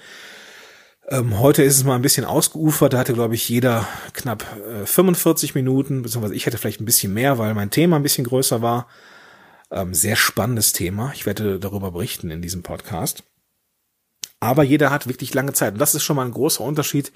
Ähm, 1.09 1.39
heute 1.39 1.63
ist 1.63 1.77
es 1.77 1.85
mal 1.85 1.95
ein 1.95 2.01
bisschen 2.01 2.25
ausgeufert. 2.25 2.93
Da 2.93 2.97
hatte, 2.97 3.13
glaube 3.13 3.35
ich, 3.35 3.47
jeder 3.47 3.87
knapp 4.13 4.45
äh, 4.67 4.85
45 4.85 5.55
Minuten, 5.55 6.01
beziehungsweise 6.01 6.35
ich 6.35 6.45
hätte 6.45 6.57
vielleicht 6.57 6.81
ein 6.81 6.85
bisschen 6.85 7.13
mehr, 7.13 7.37
weil 7.37 7.53
mein 7.53 7.71
Thema 7.71 7.95
ein 7.95 8.03
bisschen 8.03 8.25
größer 8.25 8.61
war. 8.61 8.87
Ähm, 9.71 9.93
sehr 9.93 10.15
spannendes 10.15 10.73
Thema. 10.73 11.11
Ich 11.13 11.25
werde 11.25 11.59
darüber 11.59 11.91
berichten 11.91 12.31
in 12.31 12.41
diesem 12.41 12.63
Podcast. 12.63 13.23
Aber 14.39 14.63
jeder 14.63 14.91
hat 14.91 15.07
wirklich 15.07 15.33
lange 15.33 15.53
Zeit. 15.53 15.73
Und 15.73 15.79
das 15.79 15.95
ist 15.95 16.03
schon 16.03 16.15
mal 16.15 16.25
ein 16.25 16.31
großer 16.31 16.63
Unterschied 16.63 17.11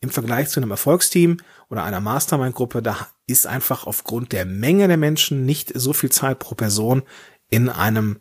im 0.00 0.10
Vergleich 0.10 0.48
zu 0.48 0.60
einem 0.60 0.70
Erfolgsteam 0.70 1.38
oder 1.70 1.84
einer 1.84 2.00
Mastermind-Gruppe. 2.00 2.82
Da 2.82 3.08
ist 3.26 3.46
einfach 3.46 3.86
aufgrund 3.86 4.32
der 4.32 4.44
Menge 4.44 4.88
der 4.88 4.96
Menschen 4.96 5.46
nicht 5.46 5.72
so 5.74 5.92
viel 5.92 6.10
Zeit 6.10 6.38
pro 6.38 6.54
Person 6.54 7.02
in 7.48 7.68
einem 7.68 8.20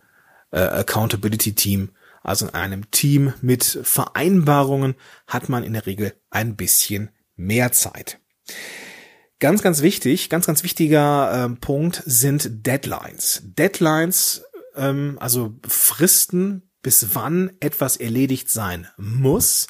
äh, 0.52 0.60
Accountability-Team 0.60 1.90
also 2.26 2.48
in 2.48 2.54
einem 2.56 2.90
Team 2.90 3.34
mit 3.42 3.64
Vereinbarungen 3.84 4.96
hat 5.28 5.48
man 5.48 5.64
in 5.64 5.74
der 5.74 5.86
Regel 5.86 6.14
ein 6.32 6.56
bisschen 6.56 7.12
mehr 7.36 7.72
Zeit. 7.72 8.20
Ganz, 9.46 9.62
ganz 9.62 9.84
wichtig, 9.84 10.32
ganz, 10.32 10.48
ganz 10.48 10.64
wichtiger 10.64 11.46
äh, 11.46 11.56
Punkt 11.62 12.02
sind 12.08 12.66
Deadlines. 12.66 13.44
Deadlines, 13.44 14.44
ähm, 14.76 15.18
also 15.20 15.54
Fristen, 15.68 16.64
bis 16.82 17.10
wann 17.14 17.52
etwas 17.60 17.96
erledigt 17.98 18.50
sein 18.50 18.88
muss, 18.98 19.68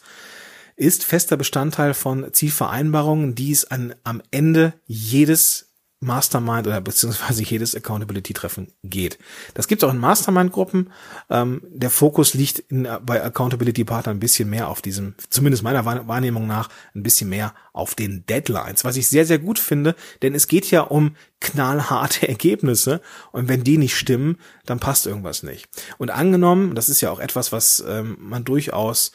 ist 0.77 1.03
fester 1.03 1.35
Bestandteil 1.35 1.93
von 1.93 2.31
Zielvereinbarungen, 2.31 3.35
die 3.35 3.51
es 3.51 3.69
an, 3.69 3.93
am 4.05 4.21
Ende 4.31 4.75
jedes 4.85 5.74
Mastermind 6.01 6.67
oder 6.67 6.81
beziehungsweise 6.81 7.43
jedes 7.43 7.75
Accountability-Treffen 7.75 8.71
geht. 8.83 9.17
Das 9.53 9.67
gibt 9.67 9.81
es 9.81 9.87
auch 9.89 9.93
in 9.93 9.99
Mastermind-Gruppen. 9.99 10.91
Ähm, 11.29 11.61
der 11.69 11.89
Fokus 11.89 12.33
liegt 12.33 12.59
in, 12.59 12.87
bei 13.05 13.23
Accountability-Partnern 13.23 14.17
ein 14.17 14.19
bisschen 14.19 14.49
mehr 14.49 14.69
auf 14.69 14.81
diesem, 14.81 15.15
zumindest 15.29 15.63
meiner 15.63 15.85
Wahrnehmung 15.85 16.47
nach, 16.47 16.69
ein 16.93 17.03
bisschen 17.03 17.29
mehr 17.29 17.53
auf 17.73 17.95
den 17.95 18.25
Deadlines, 18.25 18.83
was 18.83 18.97
ich 18.97 19.07
sehr, 19.07 19.25
sehr 19.25 19.39
gut 19.39 19.59
finde, 19.59 19.95
denn 20.21 20.35
es 20.35 20.47
geht 20.47 20.69
ja 20.71 20.81
um 20.81 21.15
knallharte 21.41 22.27
Ergebnisse 22.27 23.01
und 23.31 23.47
wenn 23.47 23.63
die 23.63 23.77
nicht 23.77 23.95
stimmen, 23.95 24.37
dann 24.65 24.79
passt 24.79 25.07
irgendwas 25.07 25.43
nicht. 25.43 25.67
Und 25.97 26.11
angenommen, 26.11 26.75
das 26.75 26.89
ist 26.89 27.01
ja 27.01 27.11
auch 27.11 27.19
etwas, 27.19 27.51
was 27.51 27.83
ähm, 27.87 28.17
man 28.19 28.43
durchaus 28.43 29.11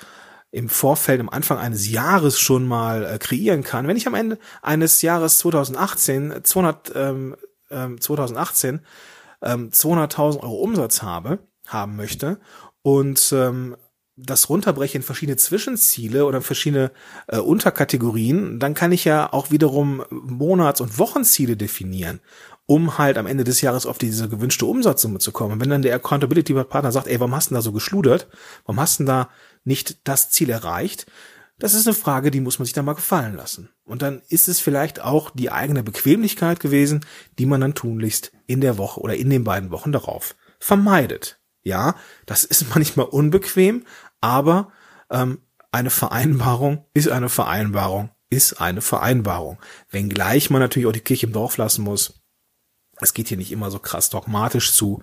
im 0.52 0.68
Vorfeld, 0.68 1.20
am 1.20 1.28
Anfang 1.28 1.58
eines 1.58 1.88
Jahres 1.90 2.38
schon 2.38 2.66
mal 2.66 3.04
äh, 3.04 3.18
kreieren 3.18 3.62
kann. 3.62 3.86
Wenn 3.86 3.96
ich 3.96 4.06
am 4.06 4.14
Ende 4.14 4.38
eines 4.62 5.02
Jahres 5.02 5.38
2018 5.38 6.40
200, 6.42 6.92
ähm, 6.94 7.36
ähm, 7.70 8.00
2018 8.00 8.80
ähm, 9.42 9.70
200.000 9.70 10.40
Euro 10.40 10.56
Umsatz 10.56 11.02
habe, 11.02 11.38
haben 11.66 11.96
möchte 11.96 12.40
und 12.82 13.32
ähm, 13.32 13.76
das 14.22 14.48
runterbreche 14.48 14.98
in 14.98 15.02
verschiedene 15.02 15.36
Zwischenziele 15.36 16.26
oder 16.26 16.42
verschiedene 16.42 16.90
äh, 17.28 17.38
Unterkategorien, 17.38 18.58
dann 18.58 18.74
kann 18.74 18.92
ich 18.92 19.04
ja 19.04 19.32
auch 19.32 19.50
wiederum 19.50 20.04
Monats- 20.10 20.80
und 20.80 20.98
Wochenziele 20.98 21.56
definieren, 21.56 22.20
um 22.70 22.98
halt 22.98 23.18
am 23.18 23.26
Ende 23.26 23.42
des 23.42 23.62
Jahres 23.62 23.84
auf 23.84 23.98
diese 23.98 24.28
gewünschte 24.28 24.64
Umsatzsumme 24.64 25.18
zu 25.18 25.32
kommen. 25.32 25.60
wenn 25.60 25.70
dann 25.70 25.82
der 25.82 25.96
Accountability 25.96 26.54
Partner 26.54 26.92
sagt, 26.92 27.08
ey, 27.08 27.18
warum 27.18 27.34
hast 27.34 27.50
du 27.50 27.56
da 27.56 27.62
so 27.62 27.72
geschludert? 27.72 28.28
Warum 28.64 28.78
hast 28.78 29.00
du 29.00 29.04
da 29.04 29.28
nicht 29.64 30.06
das 30.06 30.30
Ziel 30.30 30.50
erreicht? 30.50 31.10
Das 31.58 31.74
ist 31.74 31.88
eine 31.88 31.96
Frage, 31.96 32.30
die 32.30 32.38
muss 32.38 32.60
man 32.60 32.66
sich 32.66 32.72
dann 32.72 32.84
mal 32.84 32.92
gefallen 32.92 33.34
lassen. 33.34 33.70
Und 33.82 34.02
dann 34.02 34.22
ist 34.28 34.46
es 34.46 34.60
vielleicht 34.60 35.02
auch 35.02 35.30
die 35.30 35.50
eigene 35.50 35.82
Bequemlichkeit 35.82 36.60
gewesen, 36.60 37.04
die 37.40 37.46
man 37.46 37.60
dann 37.60 37.74
tunlichst 37.74 38.30
in 38.46 38.60
der 38.60 38.78
Woche 38.78 39.00
oder 39.00 39.16
in 39.16 39.30
den 39.30 39.42
beiden 39.42 39.72
Wochen 39.72 39.90
darauf 39.90 40.36
vermeidet. 40.60 41.40
Ja, 41.64 41.96
das 42.24 42.44
ist 42.44 42.66
manchmal 42.72 43.06
unbequem, 43.06 43.84
aber 44.20 44.70
ähm, 45.10 45.38
eine 45.72 45.90
Vereinbarung 45.90 46.84
ist 46.94 47.08
eine 47.08 47.30
Vereinbarung, 47.30 48.10
ist 48.30 48.60
eine 48.60 48.80
Vereinbarung. 48.80 49.58
Wenngleich 49.90 50.50
man 50.50 50.60
natürlich 50.60 50.86
auch 50.86 50.92
die 50.92 51.00
Kirche 51.00 51.26
im 51.26 51.32
Dorf 51.32 51.56
lassen 51.56 51.82
muss. 51.82 52.19
Es 53.02 53.14
geht 53.14 53.28
hier 53.28 53.36
nicht 53.36 53.52
immer 53.52 53.70
so 53.70 53.78
krass 53.78 54.10
dogmatisch 54.10 54.72
zu. 54.72 55.02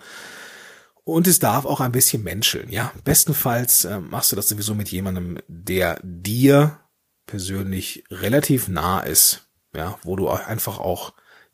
Und 1.04 1.26
es 1.26 1.40
darf 1.40 1.66
auch 1.66 1.80
ein 1.80 1.94
bisschen 1.94 2.24
menscheln, 2.24 2.70
ja. 2.70 2.92
Bestenfalls 3.06 3.86
äh, 3.86 4.00
machst 4.00 4.32
du 4.32 4.36
das 4.36 4.50
sowieso 4.50 4.76
mit 4.76 4.90
jemandem, 4.90 5.40
der 5.48 6.00
dir 6.04 6.82
persönlich 7.26 8.04
relativ 8.12 8.68
nah 8.68 9.00
ist, 9.00 9.48
ja, 9.74 9.98
wo 10.04 10.16
du 10.16 10.28
einfach 10.30 10.80
auch 10.80 11.14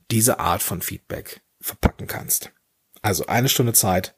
diese 0.09 0.39
Art 0.39 0.63
von 0.63 0.81
Feedback 0.81 1.41
verpacken 1.61 2.07
kannst. 2.07 2.51
Also 3.01 3.27
eine 3.27 3.49
Stunde 3.49 3.73
Zeit 3.73 4.15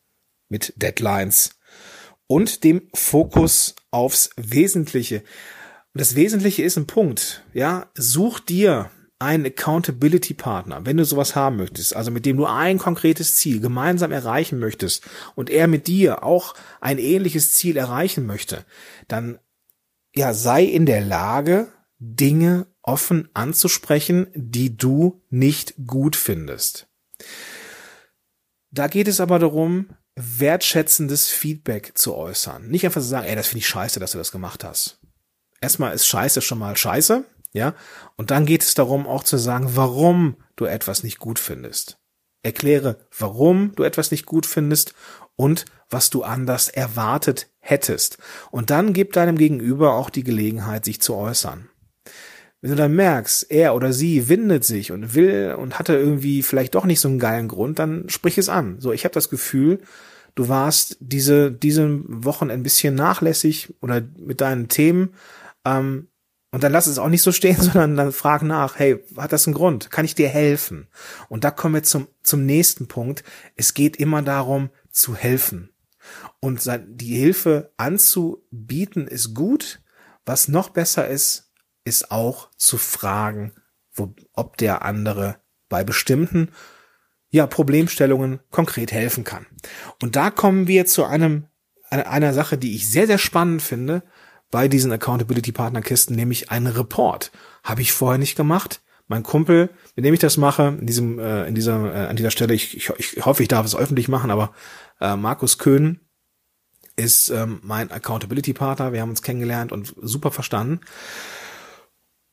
mit 0.47 0.73
Deadlines 0.77 1.59
und 2.27 2.63
dem 2.63 2.89
Fokus 2.93 3.75
aufs 3.91 4.29
Wesentliche. 4.37 5.19
Und 5.19 6.01
das 6.01 6.15
Wesentliche 6.15 6.63
ist 6.63 6.77
ein 6.77 6.87
Punkt, 6.87 7.43
ja. 7.53 7.91
Such 7.95 8.39
dir 8.39 8.89
einen 9.25 9.45
Accountability 9.45 10.33
Partner, 10.33 10.85
wenn 10.85 10.97
du 10.97 11.05
sowas 11.05 11.35
haben 11.35 11.57
möchtest, 11.57 11.95
also 11.95 12.11
mit 12.11 12.25
dem 12.25 12.37
du 12.37 12.45
ein 12.45 12.77
konkretes 12.77 13.35
Ziel 13.35 13.59
gemeinsam 13.59 14.11
erreichen 14.11 14.59
möchtest 14.59 15.03
und 15.35 15.49
er 15.49 15.67
mit 15.67 15.87
dir 15.87 16.23
auch 16.23 16.53
ein 16.79 16.97
ähnliches 16.97 17.53
Ziel 17.53 17.77
erreichen 17.77 18.25
möchte, 18.25 18.65
dann 19.07 19.39
ja, 20.15 20.33
sei 20.33 20.63
in 20.63 20.85
der 20.85 21.01
Lage, 21.01 21.67
Dinge 21.97 22.67
offen 22.81 23.29
anzusprechen, 23.33 24.27
die 24.33 24.77
du 24.77 25.21
nicht 25.29 25.73
gut 25.85 26.15
findest. 26.15 26.87
Da 28.71 28.87
geht 28.87 29.07
es 29.07 29.19
aber 29.19 29.39
darum, 29.39 29.89
wertschätzendes 30.15 31.29
Feedback 31.29 31.97
zu 31.97 32.15
äußern. 32.15 32.67
Nicht 32.67 32.85
einfach 32.85 33.01
zu 33.01 33.07
sagen, 33.07 33.27
ey, 33.27 33.35
das 33.35 33.47
finde 33.47 33.59
ich 33.59 33.67
scheiße, 33.67 33.99
dass 33.99 34.11
du 34.11 34.17
das 34.17 34.31
gemacht 34.31 34.63
hast. 34.63 34.99
Erstmal 35.61 35.93
ist 35.93 36.05
scheiße 36.05 36.41
schon 36.41 36.59
mal 36.59 36.77
scheiße, 36.77 37.25
ja? 37.55 37.73
Und 38.17 38.31
dann 38.31 38.45
geht 38.45 38.61
es 38.61 38.73
darum 38.73 39.07
auch 39.07 39.23
zu 39.23 39.37
sagen, 39.37 39.71
warum 39.75 40.35
du 40.55 40.65
etwas 40.65 41.03
nicht 41.03 41.19
gut 41.19 41.39
findest. 41.39 41.97
Erkläre, 42.43 42.97
warum 43.17 43.71
du 43.75 43.83
etwas 43.83 44.11
nicht 44.11 44.25
gut 44.25 44.45
findest 44.45 44.93
und 45.35 45.65
was 45.89 46.09
du 46.09 46.23
anders 46.23 46.69
erwartet 46.69 47.49
hättest. 47.59 48.17
Und 48.51 48.69
dann 48.69 48.93
gib 48.93 49.13
deinem 49.13 49.37
Gegenüber 49.37 49.93
auch 49.93 50.09
die 50.09 50.23
Gelegenheit, 50.23 50.85
sich 50.85 51.01
zu 51.01 51.15
äußern. 51.15 51.69
Wenn 52.61 52.71
du 52.71 52.75
dann 52.77 52.95
merkst, 52.95 53.51
er 53.51 53.75
oder 53.75 53.93
sie 53.93 54.27
windet 54.27 54.63
sich 54.63 54.91
und 54.91 55.13
will 55.15 55.55
und 55.57 55.79
hatte 55.79 55.93
irgendwie 55.93 56.43
vielleicht 56.43 56.75
doch 56.75 56.85
nicht 56.85 56.99
so 56.99 57.07
einen 57.07 57.19
geilen 57.19 57.47
Grund, 57.47 57.79
dann 57.79 58.09
sprich 58.09 58.37
es 58.37 58.49
an. 58.49 58.79
So, 58.79 58.91
ich 58.91 59.05
habe 59.05 59.13
das 59.13 59.29
Gefühl, 59.29 59.81
du 60.35 60.49
warst 60.49 60.97
diese 60.99 61.51
diese 61.51 62.01
Wochen 62.05 62.49
ein 62.49 62.63
bisschen 62.63 62.95
nachlässig 62.95 63.73
oder 63.81 64.01
mit 64.17 64.41
deinen 64.41 64.67
Themen. 64.67 65.13
Ähm, 65.63 66.09
und 66.55 66.63
dann 66.63 66.71
lass 66.71 66.87
es 66.87 66.99
auch 66.99 67.09
nicht 67.09 67.21
so 67.21 67.33
stehen, 67.33 67.57
sondern 67.61 67.97
dann 67.97 68.13
frag 68.13 68.41
nach, 68.41 68.79
hey, 68.79 69.03
hat 69.17 69.33
das 69.33 69.45
einen 69.45 69.55
Grund? 69.55 69.91
Kann 69.91 70.05
ich 70.05 70.15
dir 70.15 70.29
helfen? 70.29 70.87
Und 71.27 71.43
da 71.43 71.51
kommen 71.51 71.75
wir 71.75 71.83
zum, 71.83 72.07
zum 72.23 72.45
nächsten 72.45 72.87
Punkt. 72.87 73.25
Es 73.57 73.73
geht 73.73 73.97
immer 73.97 74.21
darum, 74.21 74.69
zu 74.89 75.17
helfen. 75.17 75.73
Und 76.39 76.61
die 76.87 77.17
Hilfe 77.17 77.73
anzubieten 77.75 79.05
ist 79.05 79.33
gut. 79.33 79.81
Was 80.25 80.47
noch 80.47 80.69
besser 80.69 81.09
ist, 81.09 81.51
ist 81.83 82.09
auch 82.09 82.49
zu 82.55 82.77
fragen, 82.77 83.51
wo, 83.91 84.15
ob 84.31 84.55
der 84.55 84.83
andere 84.83 85.41
bei 85.67 85.83
bestimmten 85.83 86.53
ja, 87.31 87.47
Problemstellungen 87.47 88.39
konkret 88.49 88.93
helfen 88.93 89.25
kann. 89.25 89.45
Und 90.01 90.15
da 90.15 90.31
kommen 90.31 90.69
wir 90.69 90.85
zu 90.85 91.03
einem, 91.03 91.47
einer 91.89 92.33
Sache, 92.33 92.57
die 92.57 92.77
ich 92.77 92.87
sehr, 92.87 93.07
sehr 93.07 93.17
spannend 93.17 93.61
finde, 93.61 94.03
bei 94.55 94.69
diesen 94.69 94.89
Accountability-Partnerkisten, 94.93 96.15
nämlich 96.15 96.49
einen 96.49 96.67
Report. 96.67 97.29
Habe 97.61 97.81
ich 97.81 97.91
vorher 97.91 98.17
nicht 98.17 98.37
gemacht. 98.37 98.81
Mein 99.09 99.21
Kumpel, 99.21 99.69
mit 99.97 100.05
dem 100.05 100.13
ich 100.13 100.21
das 100.21 100.37
mache, 100.37 100.77
in 100.79 100.87
diesem, 100.87 101.19
äh, 101.19 101.45
in 101.45 101.55
dieser, 101.55 101.93
äh, 101.93 102.07
an 102.07 102.15
dieser 102.15 102.31
Stelle, 102.31 102.53
ich, 102.53 102.77
ich, 102.77 102.89
ich 102.97 103.25
hoffe, 103.25 103.43
ich 103.43 103.49
darf 103.49 103.65
es 103.65 103.75
öffentlich 103.75 104.07
machen, 104.07 104.31
aber 104.31 104.53
äh, 105.01 105.17
Markus 105.17 105.57
Köhn 105.57 105.99
ist 106.95 107.27
ähm, 107.31 107.59
mein 107.63 107.91
Accountability-Partner. 107.91 108.93
Wir 108.93 109.01
haben 109.01 109.09
uns 109.09 109.23
kennengelernt 109.23 109.73
und 109.73 109.93
super 110.01 110.31
verstanden. 110.31 110.79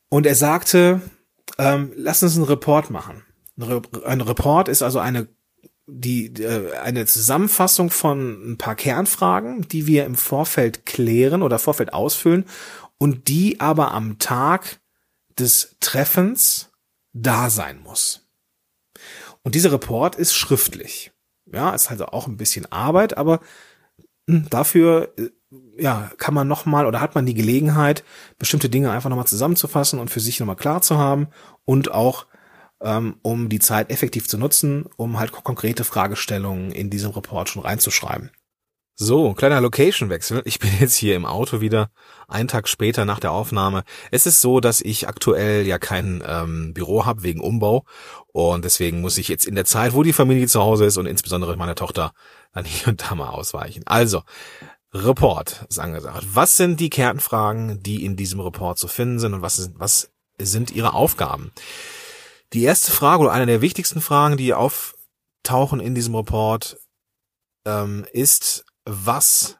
Und 0.09 0.25
er 0.25 0.37
sagte, 0.37 1.01
ähm, 1.59 1.91
lass 1.97 2.23
uns 2.23 2.37
einen 2.37 2.45
Report 2.45 2.89
machen. 2.91 3.25
Ein, 3.61 3.83
ein 4.05 4.21
Report 4.21 4.69
ist 4.69 4.85
also 4.85 5.01
eine 5.01 5.27
die 5.87 6.27
äh, 6.43 6.73
eine 6.77 7.07
Zusammenfassung 7.07 7.91
von 7.91 8.53
ein 8.53 8.59
paar 8.59 8.75
Kernfragen, 8.75 9.67
die 9.69 9.87
wir 9.87 10.05
im 10.05 10.15
Vorfeld 10.15 10.87
klären 10.87 11.43
oder 11.43 11.59
Vorfeld 11.59 11.93
ausfüllen 11.93 12.45
und 12.99 13.29
die 13.29 13.61
aber 13.61 13.93
am 13.93 14.19
Tag 14.19 14.81
des 15.39 15.77
Treffens 15.81 16.71
da 17.13 17.51
sein 17.51 17.81
muss. 17.83 18.27
Und 19.43 19.55
dieser 19.55 19.73
Report 19.73 20.15
ist 20.15 20.35
schriftlich. 20.35 21.13
Ja, 21.53 21.75
ist 21.75 21.91
also 21.91 22.07
auch 22.07 22.29
ein 22.29 22.37
bisschen 22.37 22.71
Arbeit, 22.71 23.17
aber 23.17 23.41
hm, 24.29 24.49
dafür 24.49 25.13
äh, 25.19 25.31
ja, 25.77 26.11
kann 26.17 26.35
man 26.35 26.49
nochmal 26.49 26.87
oder 26.87 27.01
hat 27.01 27.15
man 27.15 27.27
die 27.27 27.35
Gelegenheit, 27.35 28.05
bestimmte 28.39 28.71
Dinge 28.71 28.91
einfach 28.91 29.11
nochmal 29.11 29.27
zusammenzufassen 29.27 29.99
und 29.99 30.11
für 30.11 30.21
sich 30.21 30.41
nochmal 30.41 30.57
klar 30.57 30.81
zu 30.81 30.97
haben 30.97 31.29
und 31.65 31.91
auch 31.91 32.27
ähm, 32.83 33.17
um 33.23 33.49
die 33.49 33.59
Zeit 33.59 33.91
effektiv 33.91 34.29
zu 34.29 34.39
nutzen, 34.39 34.87
um 34.97 35.19
halt 35.19 35.33
konkrete 35.33 35.85
Fragestellungen 35.85 36.73
in 36.73 36.91
diesem 36.91 37.13
Report 37.13 37.49
schon 37.49 37.63
reinzuschreiben. 37.63 38.31
So, 38.95 39.33
kleiner 39.33 39.61
Location-Wechsel. 39.61 40.43
Ich 40.45 40.59
bin 40.59 40.71
jetzt 40.79 40.95
hier 40.95 41.17
im 41.17 41.25
Auto 41.25 41.61
wieder, 41.61 41.91
einen 42.29 42.49
Tag 42.49 42.69
später 42.69 43.05
nach 43.05 43.21
der 43.21 43.33
Aufnahme. 43.33 43.85
Es 44.11 44.27
ist 44.27 44.41
so, 44.41 44.61
dass 44.61 44.81
ich 44.81 45.09
aktuell 45.09 45.67
ja 45.67 45.79
kein 45.79 46.23
ähm, 46.27 46.75
Büro 46.75 47.07
habe 47.07 47.23
wegen 47.23 47.41
Umbau 47.41 47.85
und 48.29 48.65
deswegen 48.65 49.01
muss 49.01 49.19
ich 49.19 49.29
jetzt 49.29 49.47
in 49.47 49.55
der 49.55 49.65
Zeit, 49.65 49.95
wo 49.95 50.03
die 50.03 50.13
Familie 50.13 50.47
zu 50.47 50.61
Hause 50.61 50.85
ist 50.85 50.99
und 50.99 51.07
insbesondere 51.07 51.57
meine 51.57 51.75
Tochter, 51.75 52.13
dann 52.53 52.65
hier 52.65 52.89
und 52.89 53.03
da 53.03 53.15
mal 53.15 53.31
ausweichen. 53.31 53.83
Also, 53.87 54.23
Report 54.93 55.65
ist 55.71 55.79
angesagt. 55.79 56.27
Was 56.35 56.59
sind 56.59 56.79
die 56.79 56.91
Kernfragen, 56.91 57.83
die 57.83 58.05
in 58.05 58.17
diesem 58.17 58.41
Report 58.41 58.77
zu 58.79 58.89
finden 58.89 59.19
sind 59.19 59.33
und 59.33 59.43
was, 59.43 59.59
ist, 59.59 59.73
was 59.79 60.13
sind 60.39 60.71
ihre 60.71 60.93
Aufgaben? 60.93 61.51
Die 62.53 62.65
erste 62.65 62.93
Frage 62.93 63.23
oder 63.23 63.33
eine 63.33 63.47
der 63.47 63.63
wichtigsten 63.63 64.01
Fragen, 64.01 64.37
die 64.37 64.53
auftauchen 64.53 65.81
in 65.81 65.95
diesem 65.95 66.15
Report, 66.15 66.79
ähm, 67.65 68.07
ist, 68.13 68.65
was 68.85 69.57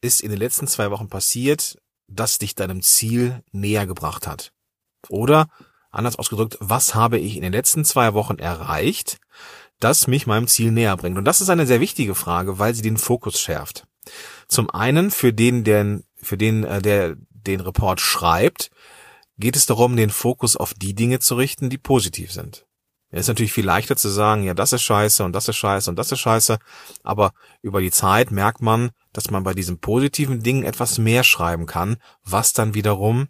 ist 0.00 0.20
in 0.20 0.30
den 0.30 0.38
letzten 0.38 0.68
zwei 0.68 0.90
Wochen 0.90 1.08
passiert, 1.08 1.78
das 2.06 2.38
dich 2.38 2.54
deinem 2.54 2.82
Ziel 2.82 3.42
näher 3.50 3.86
gebracht 3.86 4.26
hat? 4.28 4.52
Oder 5.08 5.48
anders 5.90 6.16
ausgedrückt, 6.16 6.56
was 6.60 6.94
habe 6.94 7.18
ich 7.18 7.36
in 7.36 7.42
den 7.42 7.52
letzten 7.52 7.84
zwei 7.84 8.14
Wochen 8.14 8.38
erreicht, 8.38 9.18
das 9.80 10.06
mich 10.06 10.26
meinem 10.26 10.46
Ziel 10.46 10.70
näher 10.70 10.96
bringt? 10.96 11.18
Und 11.18 11.24
das 11.24 11.40
ist 11.40 11.50
eine 11.50 11.66
sehr 11.66 11.80
wichtige 11.80 12.14
Frage, 12.14 12.58
weil 12.60 12.74
sie 12.74 12.82
den 12.82 12.96
Fokus 12.96 13.40
schärft. 13.40 13.86
Zum 14.46 14.70
einen 14.70 15.10
für 15.10 15.32
den, 15.32 15.64
der, 15.64 16.00
für 16.14 16.36
den, 16.36 16.62
äh, 16.62 16.80
der 16.80 17.16
den 17.30 17.60
Report 17.60 18.00
schreibt, 18.00 18.70
geht 19.38 19.56
es 19.56 19.66
darum, 19.66 19.96
den 19.96 20.10
Fokus 20.10 20.56
auf 20.56 20.74
die 20.74 20.94
Dinge 20.94 21.18
zu 21.18 21.34
richten, 21.34 21.70
die 21.70 21.78
positiv 21.78 22.32
sind. 22.32 22.66
Es 23.10 23.20
ist 23.22 23.28
natürlich 23.28 23.52
viel 23.52 23.64
leichter 23.64 23.96
zu 23.96 24.08
sagen, 24.08 24.42
ja, 24.42 24.52
das 24.52 24.72
ist 24.72 24.82
scheiße 24.82 25.24
und 25.24 25.32
das 25.32 25.48
ist 25.48 25.56
scheiße 25.56 25.88
und 25.88 25.96
das 25.96 26.10
ist 26.10 26.18
scheiße, 26.18 26.58
aber 27.04 27.32
über 27.62 27.80
die 27.80 27.92
Zeit 27.92 28.30
merkt 28.30 28.62
man, 28.62 28.90
dass 29.12 29.30
man 29.30 29.44
bei 29.44 29.54
diesen 29.54 29.78
positiven 29.78 30.42
Dingen 30.42 30.64
etwas 30.64 30.98
mehr 30.98 31.22
schreiben 31.22 31.66
kann, 31.66 31.98
was 32.24 32.52
dann 32.52 32.74
wiederum 32.74 33.28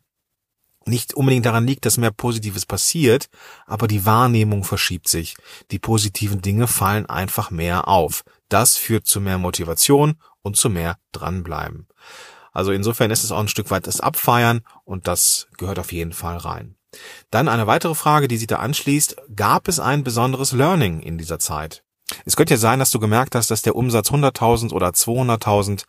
nicht 0.86 1.14
unbedingt 1.14 1.44
daran 1.44 1.66
liegt, 1.66 1.84
dass 1.84 1.98
mehr 1.98 2.12
Positives 2.12 2.64
passiert, 2.64 3.28
aber 3.66 3.88
die 3.88 4.06
Wahrnehmung 4.06 4.64
verschiebt 4.64 5.08
sich. 5.08 5.36
Die 5.70 5.78
positiven 5.78 6.40
Dinge 6.40 6.68
fallen 6.68 7.06
einfach 7.06 7.50
mehr 7.50 7.88
auf. 7.88 8.22
Das 8.48 8.76
führt 8.76 9.06
zu 9.06 9.20
mehr 9.20 9.38
Motivation 9.38 10.14
und 10.42 10.56
zu 10.56 10.70
mehr 10.70 10.96
dranbleiben. 11.12 11.88
Also 12.56 12.72
insofern 12.72 13.10
ist 13.10 13.22
es 13.22 13.32
auch 13.32 13.40
ein 13.40 13.48
Stück 13.48 13.70
weit 13.70 13.86
das 13.86 14.00
Abfeiern 14.00 14.62
und 14.84 15.06
das 15.08 15.46
gehört 15.58 15.78
auf 15.78 15.92
jeden 15.92 16.14
Fall 16.14 16.38
rein. 16.38 16.74
Dann 17.30 17.48
eine 17.48 17.66
weitere 17.66 17.94
Frage, 17.94 18.28
die 18.28 18.38
sich 18.38 18.46
da 18.46 18.56
anschließt. 18.56 19.16
Gab 19.36 19.68
es 19.68 19.78
ein 19.78 20.02
besonderes 20.02 20.52
Learning 20.52 21.00
in 21.00 21.18
dieser 21.18 21.38
Zeit? 21.38 21.84
Es 22.24 22.34
könnte 22.34 22.54
ja 22.54 22.58
sein, 22.58 22.78
dass 22.78 22.90
du 22.90 22.98
gemerkt 22.98 23.34
hast, 23.34 23.50
dass 23.50 23.60
der 23.60 23.76
Umsatz 23.76 24.10
100.000 24.10 24.72
oder 24.72 24.88
200.000 24.88 25.84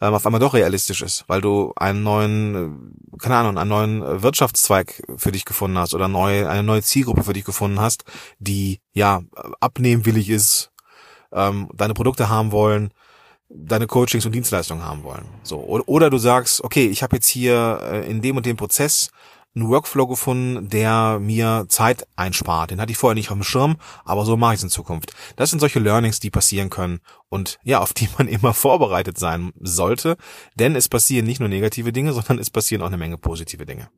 ähm, 0.00 0.14
auf 0.14 0.24
einmal 0.24 0.38
doch 0.38 0.54
realistisch 0.54 1.02
ist, 1.02 1.24
weil 1.26 1.40
du 1.40 1.72
einen 1.74 2.04
neuen, 2.04 3.00
äh, 3.12 3.16
keine 3.18 3.38
Ahnung, 3.38 3.58
einen 3.58 3.70
neuen 3.70 4.02
äh, 4.02 4.22
Wirtschaftszweig 4.22 5.02
für 5.16 5.32
dich 5.32 5.44
gefunden 5.44 5.78
hast 5.78 5.94
oder 5.94 6.06
neu, 6.06 6.46
eine 6.46 6.62
neue 6.62 6.82
Zielgruppe 6.82 7.24
für 7.24 7.32
dich 7.32 7.44
gefunden 7.44 7.80
hast, 7.80 8.04
die 8.38 8.80
ja 8.92 9.22
abnehmwillig 9.58 10.30
ist, 10.30 10.70
ähm, 11.32 11.70
deine 11.74 11.94
Produkte 11.94 12.28
haben 12.28 12.52
wollen, 12.52 12.92
deine 13.48 13.86
Coachings 13.86 14.26
und 14.26 14.32
Dienstleistungen 14.32 14.84
haben 14.84 15.02
wollen. 15.02 15.24
So 15.42 15.58
oder, 15.58 16.10
du 16.10 16.18
sagst, 16.18 16.62
okay, 16.64 16.86
ich 16.86 17.02
habe 17.02 17.16
jetzt 17.16 17.28
hier 17.28 17.80
äh, 17.82 18.10
in 18.10 18.20
dem 18.20 18.36
und 18.36 18.46
dem 18.46 18.56
Prozess 18.56 19.10
einen 19.54 19.68
Workflow 19.68 20.06
gefunden, 20.06 20.68
der 20.68 21.18
mir 21.20 21.66
Zeit 21.68 22.06
einspart. 22.16 22.70
Den 22.70 22.80
hatte 22.80 22.90
ich 22.90 22.98
vorher 22.98 23.14
nicht 23.14 23.30
auf 23.30 23.36
dem 23.36 23.44
Schirm, 23.44 23.76
aber 24.04 24.24
so 24.24 24.36
mache 24.36 24.54
ich 24.54 24.58
es 24.58 24.64
in 24.64 24.70
Zukunft. 24.70 25.12
Das 25.36 25.50
sind 25.50 25.60
solche 25.60 25.78
Learnings, 25.78 26.18
die 26.18 26.30
passieren 26.30 26.70
können 26.70 27.00
und 27.28 27.58
ja, 27.62 27.78
auf 27.78 27.92
die 27.92 28.08
man 28.18 28.28
immer 28.28 28.54
vorbereitet 28.54 29.18
sein 29.18 29.52
sollte, 29.60 30.16
denn 30.56 30.74
es 30.74 30.88
passieren 30.88 31.26
nicht 31.26 31.40
nur 31.40 31.48
negative 31.48 31.92
Dinge, 31.92 32.12
sondern 32.12 32.38
es 32.38 32.50
passieren 32.50 32.82
auch 32.82 32.88
eine 32.88 32.96
Menge 32.96 33.18
positive 33.18 33.64
Dinge. 33.64 33.88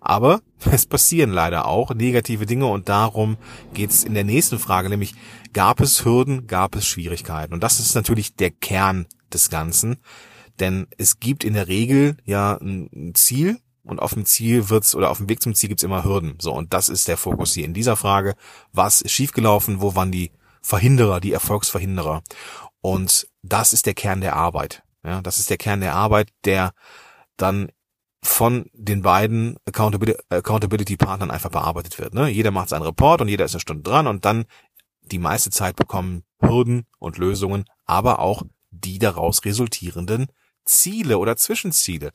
Aber 0.00 0.40
es 0.70 0.86
passieren 0.86 1.30
leider 1.30 1.66
auch 1.66 1.94
negative 1.94 2.46
Dinge 2.46 2.66
und 2.66 2.88
darum 2.88 3.36
geht 3.74 3.90
es 3.90 4.04
in 4.04 4.14
der 4.14 4.24
nächsten 4.24 4.58
Frage, 4.58 4.88
nämlich 4.88 5.14
gab 5.52 5.80
es 5.80 6.04
Hürden, 6.04 6.46
gab 6.46 6.74
es 6.74 6.86
Schwierigkeiten? 6.86 7.52
Und 7.52 7.62
das 7.62 7.80
ist 7.80 7.94
natürlich 7.94 8.34
der 8.34 8.50
Kern 8.50 9.06
des 9.32 9.50
Ganzen, 9.50 9.98
denn 10.58 10.86
es 10.96 11.20
gibt 11.20 11.44
in 11.44 11.52
der 11.52 11.68
Regel 11.68 12.16
ja 12.24 12.56
ein 12.56 13.12
Ziel, 13.14 13.58
und 13.86 14.00
auf 14.00 14.14
dem 14.14 14.24
Ziel 14.24 14.68
wird's 14.68 14.94
oder 14.94 15.10
auf 15.10 15.18
dem 15.18 15.28
Weg 15.28 15.40
zum 15.40 15.54
Ziel 15.54 15.68
gibt's 15.68 15.84
immer 15.84 16.04
Hürden. 16.04 16.36
So 16.40 16.52
und 16.52 16.74
das 16.74 16.88
ist 16.88 17.08
der 17.08 17.16
Fokus 17.16 17.54
hier 17.54 17.64
in 17.64 17.74
dieser 17.74 17.96
Frage. 17.96 18.34
Was 18.72 19.00
ist 19.00 19.12
schiefgelaufen? 19.12 19.80
Wo 19.80 19.94
waren 19.94 20.12
die 20.12 20.32
Verhinderer, 20.60 21.20
die 21.20 21.32
Erfolgsverhinderer? 21.32 22.22
Und 22.80 23.28
das 23.42 23.72
ist 23.72 23.86
der 23.86 23.94
Kern 23.94 24.20
der 24.20 24.36
Arbeit. 24.36 24.82
Ja, 25.04 25.22
das 25.22 25.38
ist 25.38 25.50
der 25.50 25.56
Kern 25.56 25.80
der 25.80 25.94
Arbeit, 25.94 26.30
der 26.44 26.72
dann 27.36 27.70
von 28.22 28.68
den 28.72 29.02
beiden 29.02 29.56
Accountability-Partnern 29.66 31.30
einfach 31.30 31.50
bearbeitet 31.50 31.98
wird. 31.98 32.12
Ne? 32.12 32.28
Jeder 32.28 32.50
macht 32.50 32.70
seinen 32.70 32.82
Report 32.82 33.20
und 33.20 33.28
jeder 33.28 33.44
ist 33.44 33.54
eine 33.54 33.60
Stunde 33.60 33.84
dran 33.84 34.08
und 34.08 34.24
dann 34.24 34.46
die 35.02 35.18
meiste 35.18 35.50
Zeit 35.50 35.76
bekommen 35.76 36.24
Hürden 36.40 36.86
und 36.98 37.18
Lösungen, 37.18 37.64
aber 37.84 38.18
auch 38.18 38.42
die 38.70 38.98
daraus 38.98 39.44
resultierenden 39.44 40.26
Ziele 40.64 41.18
oder 41.18 41.36
Zwischenziele. 41.36 42.10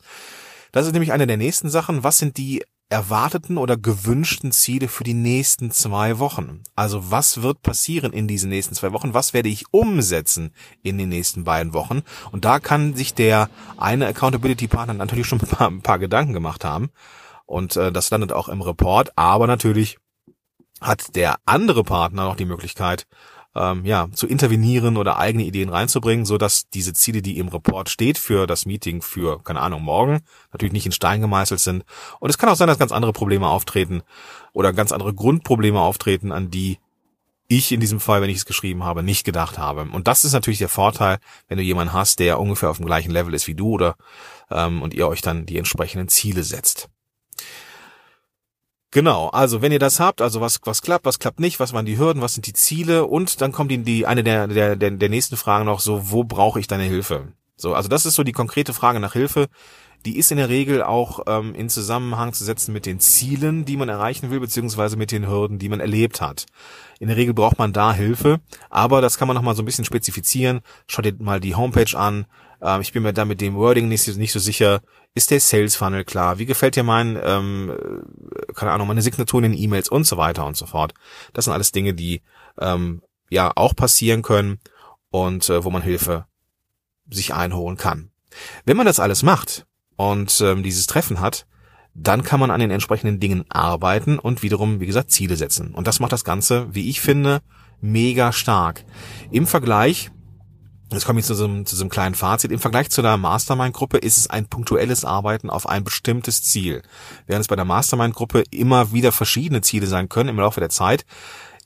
Das 0.72 0.86
ist 0.86 0.92
nämlich 0.92 1.12
eine 1.12 1.26
der 1.26 1.36
nächsten 1.36 1.68
Sachen. 1.68 2.02
Was 2.02 2.18
sind 2.18 2.38
die 2.38 2.64
erwarteten 2.88 3.58
oder 3.58 3.76
gewünschten 3.76 4.52
Ziele 4.52 4.88
für 4.88 5.04
die 5.04 5.14
nächsten 5.14 5.70
zwei 5.70 6.18
Wochen? 6.18 6.62
Also 6.74 7.10
was 7.10 7.42
wird 7.42 7.62
passieren 7.62 8.12
in 8.12 8.26
diesen 8.26 8.50
nächsten 8.50 8.74
zwei 8.74 8.92
Wochen? 8.92 9.14
Was 9.14 9.34
werde 9.34 9.50
ich 9.50 9.64
umsetzen 9.70 10.52
in 10.82 10.98
den 10.98 11.10
nächsten 11.10 11.44
beiden 11.44 11.74
Wochen? 11.74 12.02
Und 12.32 12.44
da 12.44 12.58
kann 12.58 12.94
sich 12.94 13.14
der 13.14 13.50
eine 13.76 14.06
Accountability 14.06 14.66
Partner 14.66 14.94
natürlich 14.94 15.26
schon 15.26 15.40
ein 15.42 15.46
paar, 15.46 15.70
ein 15.70 15.82
paar 15.82 15.98
Gedanken 15.98 16.32
gemacht 16.32 16.64
haben. 16.64 16.90
Und 17.44 17.76
äh, 17.76 17.92
das 17.92 18.10
landet 18.10 18.32
auch 18.32 18.48
im 18.48 18.62
Report. 18.62 19.12
Aber 19.16 19.46
natürlich 19.46 19.98
hat 20.80 21.14
der 21.16 21.36
andere 21.44 21.84
Partner 21.84 22.24
noch 22.24 22.36
die 22.36 22.46
Möglichkeit, 22.46 23.06
ähm, 23.54 23.84
ja, 23.84 24.08
zu 24.12 24.26
intervenieren 24.26 24.96
oder 24.96 25.18
eigene 25.18 25.44
Ideen 25.44 25.68
reinzubringen, 25.68 26.24
so 26.24 26.38
dass 26.38 26.68
diese 26.70 26.92
Ziele, 26.94 27.22
die 27.22 27.38
im 27.38 27.48
Report 27.48 27.90
steht 27.90 28.18
für 28.18 28.46
das 28.46 28.66
Meeting 28.66 29.02
für, 29.02 29.42
keine 29.42 29.60
Ahnung, 29.60 29.82
morgen, 29.82 30.20
natürlich 30.52 30.72
nicht 30.72 30.86
in 30.86 30.92
Stein 30.92 31.20
gemeißelt 31.20 31.60
sind. 31.60 31.84
Und 32.20 32.30
es 32.30 32.38
kann 32.38 32.48
auch 32.48 32.56
sein, 32.56 32.68
dass 32.68 32.78
ganz 32.78 32.92
andere 32.92 33.12
Probleme 33.12 33.46
auftreten 33.46 34.02
oder 34.52 34.72
ganz 34.72 34.92
andere 34.92 35.14
Grundprobleme 35.14 35.80
auftreten, 35.80 36.32
an 36.32 36.50
die 36.50 36.78
ich 37.48 37.72
in 37.72 37.80
diesem 37.80 38.00
Fall, 38.00 38.22
wenn 38.22 38.30
ich 38.30 38.38
es 38.38 38.46
geschrieben 38.46 38.82
habe, 38.82 39.02
nicht 39.02 39.24
gedacht 39.24 39.58
habe. 39.58 39.82
Und 39.82 40.08
das 40.08 40.24
ist 40.24 40.32
natürlich 40.32 40.58
der 40.58 40.70
Vorteil, 40.70 41.18
wenn 41.48 41.58
du 41.58 41.64
jemanden 41.64 41.92
hast, 41.92 42.18
der 42.18 42.40
ungefähr 42.40 42.70
auf 42.70 42.78
dem 42.78 42.86
gleichen 42.86 43.10
Level 43.10 43.34
ist 43.34 43.46
wie 43.46 43.54
du 43.54 43.72
oder 43.72 43.96
ähm, 44.50 44.80
und 44.80 44.94
ihr 44.94 45.06
euch 45.06 45.20
dann 45.20 45.44
die 45.44 45.58
entsprechenden 45.58 46.08
Ziele 46.08 46.44
setzt. 46.44 46.88
Genau, 48.92 49.28
also 49.28 49.62
wenn 49.62 49.72
ihr 49.72 49.78
das 49.78 50.00
habt, 50.00 50.20
also 50.20 50.42
was, 50.42 50.60
was 50.64 50.82
klappt, 50.82 51.06
was 51.06 51.18
klappt 51.18 51.40
nicht, 51.40 51.58
was 51.58 51.72
waren 51.72 51.86
die 51.86 51.96
Hürden, 51.96 52.20
was 52.20 52.34
sind 52.34 52.46
die 52.46 52.52
Ziele 52.52 53.06
und 53.06 53.40
dann 53.40 53.50
kommt 53.50 53.70
die, 53.70 53.78
die 53.78 54.06
eine 54.06 54.22
der, 54.22 54.46
der, 54.48 54.76
der, 54.76 54.90
der 54.90 55.08
nächsten 55.08 55.38
Fragen 55.38 55.64
noch 55.64 55.80
so, 55.80 56.10
wo 56.10 56.24
brauche 56.24 56.60
ich 56.60 56.66
deine 56.66 56.82
Hilfe? 56.82 57.32
So, 57.56 57.74
also 57.74 57.88
das 57.88 58.04
ist 58.04 58.16
so 58.16 58.22
die 58.22 58.32
konkrete 58.32 58.74
Frage 58.74 59.00
nach 59.00 59.14
Hilfe. 59.14 59.48
Die 60.04 60.18
ist 60.18 60.30
in 60.30 60.36
der 60.36 60.50
Regel 60.50 60.82
auch 60.82 61.20
ähm, 61.26 61.54
in 61.54 61.70
Zusammenhang 61.70 62.34
zu 62.34 62.44
setzen 62.44 62.74
mit 62.74 62.84
den 62.84 63.00
Zielen, 63.00 63.64
die 63.64 63.78
man 63.78 63.88
erreichen 63.88 64.30
will, 64.30 64.40
beziehungsweise 64.40 64.96
mit 64.98 65.10
den 65.10 65.26
Hürden, 65.26 65.58
die 65.58 65.70
man 65.70 65.80
erlebt 65.80 66.20
hat. 66.20 66.44
In 66.98 67.08
der 67.08 67.16
Regel 67.16 67.32
braucht 67.32 67.58
man 67.58 67.72
da 67.72 67.94
Hilfe, 67.94 68.40
aber 68.68 69.00
das 69.00 69.16
kann 69.16 69.28
man 69.28 69.36
nochmal 69.36 69.56
so 69.56 69.62
ein 69.62 69.66
bisschen 69.66 69.86
spezifizieren. 69.86 70.60
Schaut 70.86 71.06
dir 71.06 71.14
mal 71.18 71.40
die 71.40 71.54
Homepage 71.54 71.96
an. 71.96 72.26
Ähm, 72.62 72.80
ich 72.80 72.92
bin 72.92 73.02
mir 73.02 73.12
da 73.12 73.24
mit 73.24 73.40
dem 73.40 73.54
Wording 73.54 73.88
nicht, 73.88 74.06
nicht 74.16 74.32
so 74.32 74.38
sicher. 74.38 74.80
Ist 75.14 75.30
der 75.30 75.40
Sales 75.40 75.76
Funnel 75.76 76.04
klar? 76.04 76.38
Wie 76.38 76.46
gefällt 76.46 76.76
dir 76.76 76.84
mein, 76.84 77.18
ähm, 77.22 77.70
äh, 77.70 78.52
keine 78.54 78.72
Ahnung, 78.72 78.88
meine 78.88 79.02
Signaturen 79.02 79.44
in 79.44 79.58
E-Mails 79.58 79.88
und 79.88 80.04
so 80.04 80.16
weiter 80.16 80.46
und 80.46 80.56
so 80.56 80.66
fort. 80.66 80.94
Das 81.32 81.44
sind 81.44 81.54
alles 81.54 81.72
Dinge, 81.72 81.92
die 81.92 82.22
ähm, 82.58 83.02
ja 83.28 83.52
auch 83.54 83.74
passieren 83.74 84.22
können 84.22 84.60
und 85.10 85.48
äh, 85.50 85.64
wo 85.64 85.70
man 85.70 85.82
Hilfe 85.82 86.26
sich 87.10 87.34
einholen 87.34 87.76
kann. 87.76 88.10
Wenn 88.64 88.76
man 88.76 88.86
das 88.86 89.00
alles 89.00 89.22
macht 89.22 89.66
und 89.96 90.40
ähm, 90.40 90.62
dieses 90.62 90.86
Treffen 90.86 91.20
hat, 91.20 91.46
dann 91.94 92.22
kann 92.22 92.40
man 92.40 92.50
an 92.50 92.60
den 92.60 92.70
entsprechenden 92.70 93.20
Dingen 93.20 93.44
arbeiten 93.50 94.18
und 94.18 94.42
wiederum, 94.42 94.80
wie 94.80 94.86
gesagt, 94.86 95.10
Ziele 95.10 95.36
setzen. 95.36 95.74
Und 95.74 95.86
das 95.86 96.00
macht 96.00 96.12
das 96.12 96.24
Ganze, 96.24 96.74
wie 96.74 96.88
ich 96.88 97.02
finde, 97.02 97.42
mega 97.82 98.32
stark. 98.32 98.84
Im 99.30 99.46
Vergleich 99.46 100.10
Jetzt 100.92 101.06
komme 101.06 101.20
ich 101.20 101.26
zu 101.26 101.34
so, 101.34 101.44
einem, 101.44 101.64
zu 101.64 101.74
so 101.74 101.82
einem 101.82 101.90
kleinen 101.90 102.14
Fazit. 102.14 102.52
Im 102.52 102.60
Vergleich 102.60 102.90
zu 102.90 103.02
der 103.02 103.16
Mastermind-Gruppe 103.16 103.98
ist 103.98 104.18
es 104.18 104.28
ein 104.28 104.46
punktuelles 104.46 105.04
Arbeiten 105.04 105.50
auf 105.50 105.68
ein 105.68 105.84
bestimmtes 105.84 106.42
Ziel. 106.42 106.82
Während 107.26 107.42
es 107.42 107.48
bei 107.48 107.56
der 107.56 107.64
Mastermind-Gruppe 107.64 108.44
immer 108.50 108.92
wieder 108.92 109.12
verschiedene 109.12 109.62
Ziele 109.62 109.86
sein 109.86 110.08
können 110.08 110.28
im 110.28 110.38
Laufe 110.38 110.60
der 110.60 110.68
Zeit, 110.68 111.04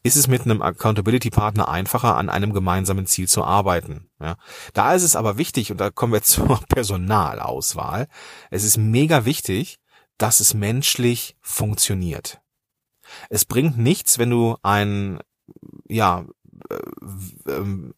ist 0.03 0.17
es 0.17 0.29
mit 0.29 0.43
einem 0.43 0.63
Accountability-Partner 0.63 1.69
einfacher, 1.69 2.17
an 2.17 2.31
einem 2.31 2.53
gemeinsamen 2.53 3.07
Ziel 3.07 3.29
zu 3.29 3.43
arbeiten. 3.43 4.09
Ja. 4.21 4.37
Da 4.73 4.95
ist 4.95 5.03
es 5.03 5.17
aber 5.17 5.37
wichtig, 5.37 5.73
und 5.73 5.79
da 5.79 5.91
kommen 5.91 6.13
wir 6.13 6.23
zur 6.23 6.61
Personalauswahl, 6.69 8.07
es 8.51 8.63
ist 8.63 8.77
mega 8.77 9.25
wichtig, 9.25 9.79
dass 10.19 10.41
es 10.41 10.55
menschlich 10.55 11.37
funktioniert. 11.41 12.41
Es 13.29 13.45
bringt 13.45 13.77
nichts, 13.79 14.19
wenn 14.19 14.31
du 14.31 14.57
einen 14.63 15.21
ja, 15.89 16.25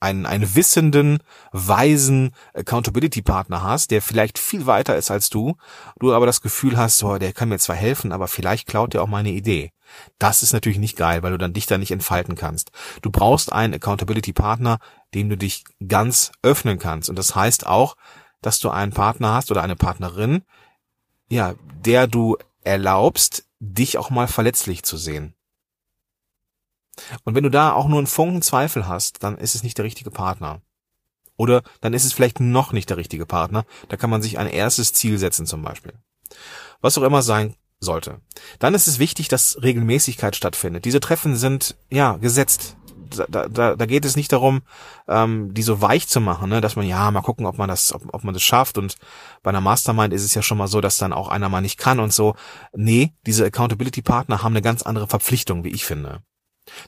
einen, 0.00 0.26
einen 0.26 0.54
wissenden, 0.54 1.18
weisen 1.52 2.32
Accountability-Partner 2.54 3.62
hast, 3.62 3.90
der 3.90 4.02
vielleicht 4.02 4.38
viel 4.38 4.66
weiter 4.66 4.96
ist 4.96 5.10
als 5.10 5.30
du, 5.30 5.56
du 5.98 6.12
aber 6.12 6.26
das 6.26 6.40
Gefühl 6.40 6.76
hast, 6.76 6.98
so, 6.98 7.18
der 7.18 7.32
kann 7.32 7.48
mir 7.48 7.58
zwar 7.58 7.76
helfen, 7.76 8.12
aber 8.12 8.28
vielleicht 8.28 8.66
klaut 8.68 8.94
dir 8.94 9.02
auch 9.02 9.08
meine 9.08 9.30
Idee. 9.30 9.72
Das 10.18 10.42
ist 10.42 10.52
natürlich 10.52 10.78
nicht 10.78 10.96
geil, 10.96 11.22
weil 11.22 11.32
du 11.32 11.38
dann 11.38 11.52
dich 11.52 11.66
da 11.66 11.78
nicht 11.78 11.90
entfalten 11.90 12.34
kannst. 12.34 12.70
Du 13.02 13.10
brauchst 13.10 13.52
einen 13.52 13.74
Accountability-Partner, 13.74 14.78
dem 15.14 15.28
du 15.28 15.36
dich 15.36 15.64
ganz 15.86 16.32
öffnen 16.42 16.78
kannst. 16.78 17.08
Und 17.08 17.18
das 17.18 17.34
heißt 17.34 17.66
auch, 17.66 17.96
dass 18.42 18.58
du 18.58 18.70
einen 18.70 18.92
Partner 18.92 19.34
hast 19.34 19.50
oder 19.50 19.62
eine 19.62 19.76
Partnerin, 19.76 20.42
ja, 21.28 21.54
der 21.84 22.06
du 22.06 22.36
erlaubst, 22.62 23.46
dich 23.60 23.98
auch 23.98 24.10
mal 24.10 24.28
verletzlich 24.28 24.82
zu 24.82 24.96
sehen. 24.96 25.34
Und 27.24 27.34
wenn 27.34 27.44
du 27.44 27.50
da 27.50 27.72
auch 27.72 27.88
nur 27.88 27.98
einen 27.98 28.06
Funken 28.06 28.42
Zweifel 28.42 28.86
hast, 28.86 29.22
dann 29.22 29.38
ist 29.38 29.54
es 29.54 29.62
nicht 29.62 29.78
der 29.78 29.84
richtige 29.84 30.10
Partner. 30.10 30.60
Oder 31.36 31.62
dann 31.80 31.94
ist 31.94 32.04
es 32.04 32.12
vielleicht 32.12 32.40
noch 32.40 32.72
nicht 32.72 32.90
der 32.90 32.96
richtige 32.96 33.24
Partner. 33.24 33.64
Da 33.88 33.96
kann 33.96 34.10
man 34.10 34.22
sich 34.22 34.38
ein 34.38 34.48
erstes 34.48 34.92
Ziel 34.92 35.18
setzen 35.18 35.46
zum 35.46 35.62
Beispiel. 35.62 35.94
Was 36.80 36.98
auch 36.98 37.02
immer 37.02 37.22
sein 37.22 37.54
sollte. 37.80 38.20
Dann 38.58 38.74
ist 38.74 38.88
es 38.88 38.98
wichtig, 38.98 39.28
dass 39.28 39.62
Regelmäßigkeit 39.62 40.34
stattfindet. 40.34 40.84
Diese 40.84 41.00
Treffen 41.00 41.36
sind 41.36 41.76
ja 41.90 42.16
gesetzt. 42.16 42.76
Da, 43.30 43.48
da, 43.48 43.74
da 43.74 43.86
geht 43.86 44.04
es 44.04 44.16
nicht 44.16 44.32
darum, 44.32 44.60
ähm, 45.06 45.54
die 45.54 45.62
so 45.62 45.80
weich 45.80 46.08
zu 46.08 46.20
machen, 46.20 46.50
ne? 46.50 46.60
dass 46.60 46.76
man 46.76 46.86
ja 46.86 47.10
mal 47.10 47.22
gucken, 47.22 47.46
ob 47.46 47.56
man 47.56 47.66
das, 47.68 47.94
ob, 47.94 48.02
ob 48.12 48.22
man 48.22 48.34
das 48.34 48.42
schafft. 48.42 48.76
Und 48.76 48.96
bei 49.42 49.48
einer 49.48 49.62
Mastermind 49.62 50.12
ist 50.12 50.24
es 50.24 50.34
ja 50.34 50.42
schon 50.42 50.58
mal 50.58 50.68
so, 50.68 50.82
dass 50.82 50.98
dann 50.98 51.14
auch 51.14 51.28
einer 51.28 51.48
mal 51.48 51.62
nicht 51.62 51.78
kann 51.78 52.00
und 52.00 52.12
so. 52.12 52.34
Nee, 52.74 53.14
diese 53.24 53.46
Accountability 53.46 54.02
Partner 54.02 54.42
haben 54.42 54.52
eine 54.52 54.60
ganz 54.60 54.82
andere 54.82 55.06
Verpflichtung, 55.06 55.64
wie 55.64 55.70
ich 55.70 55.86
finde. 55.86 56.20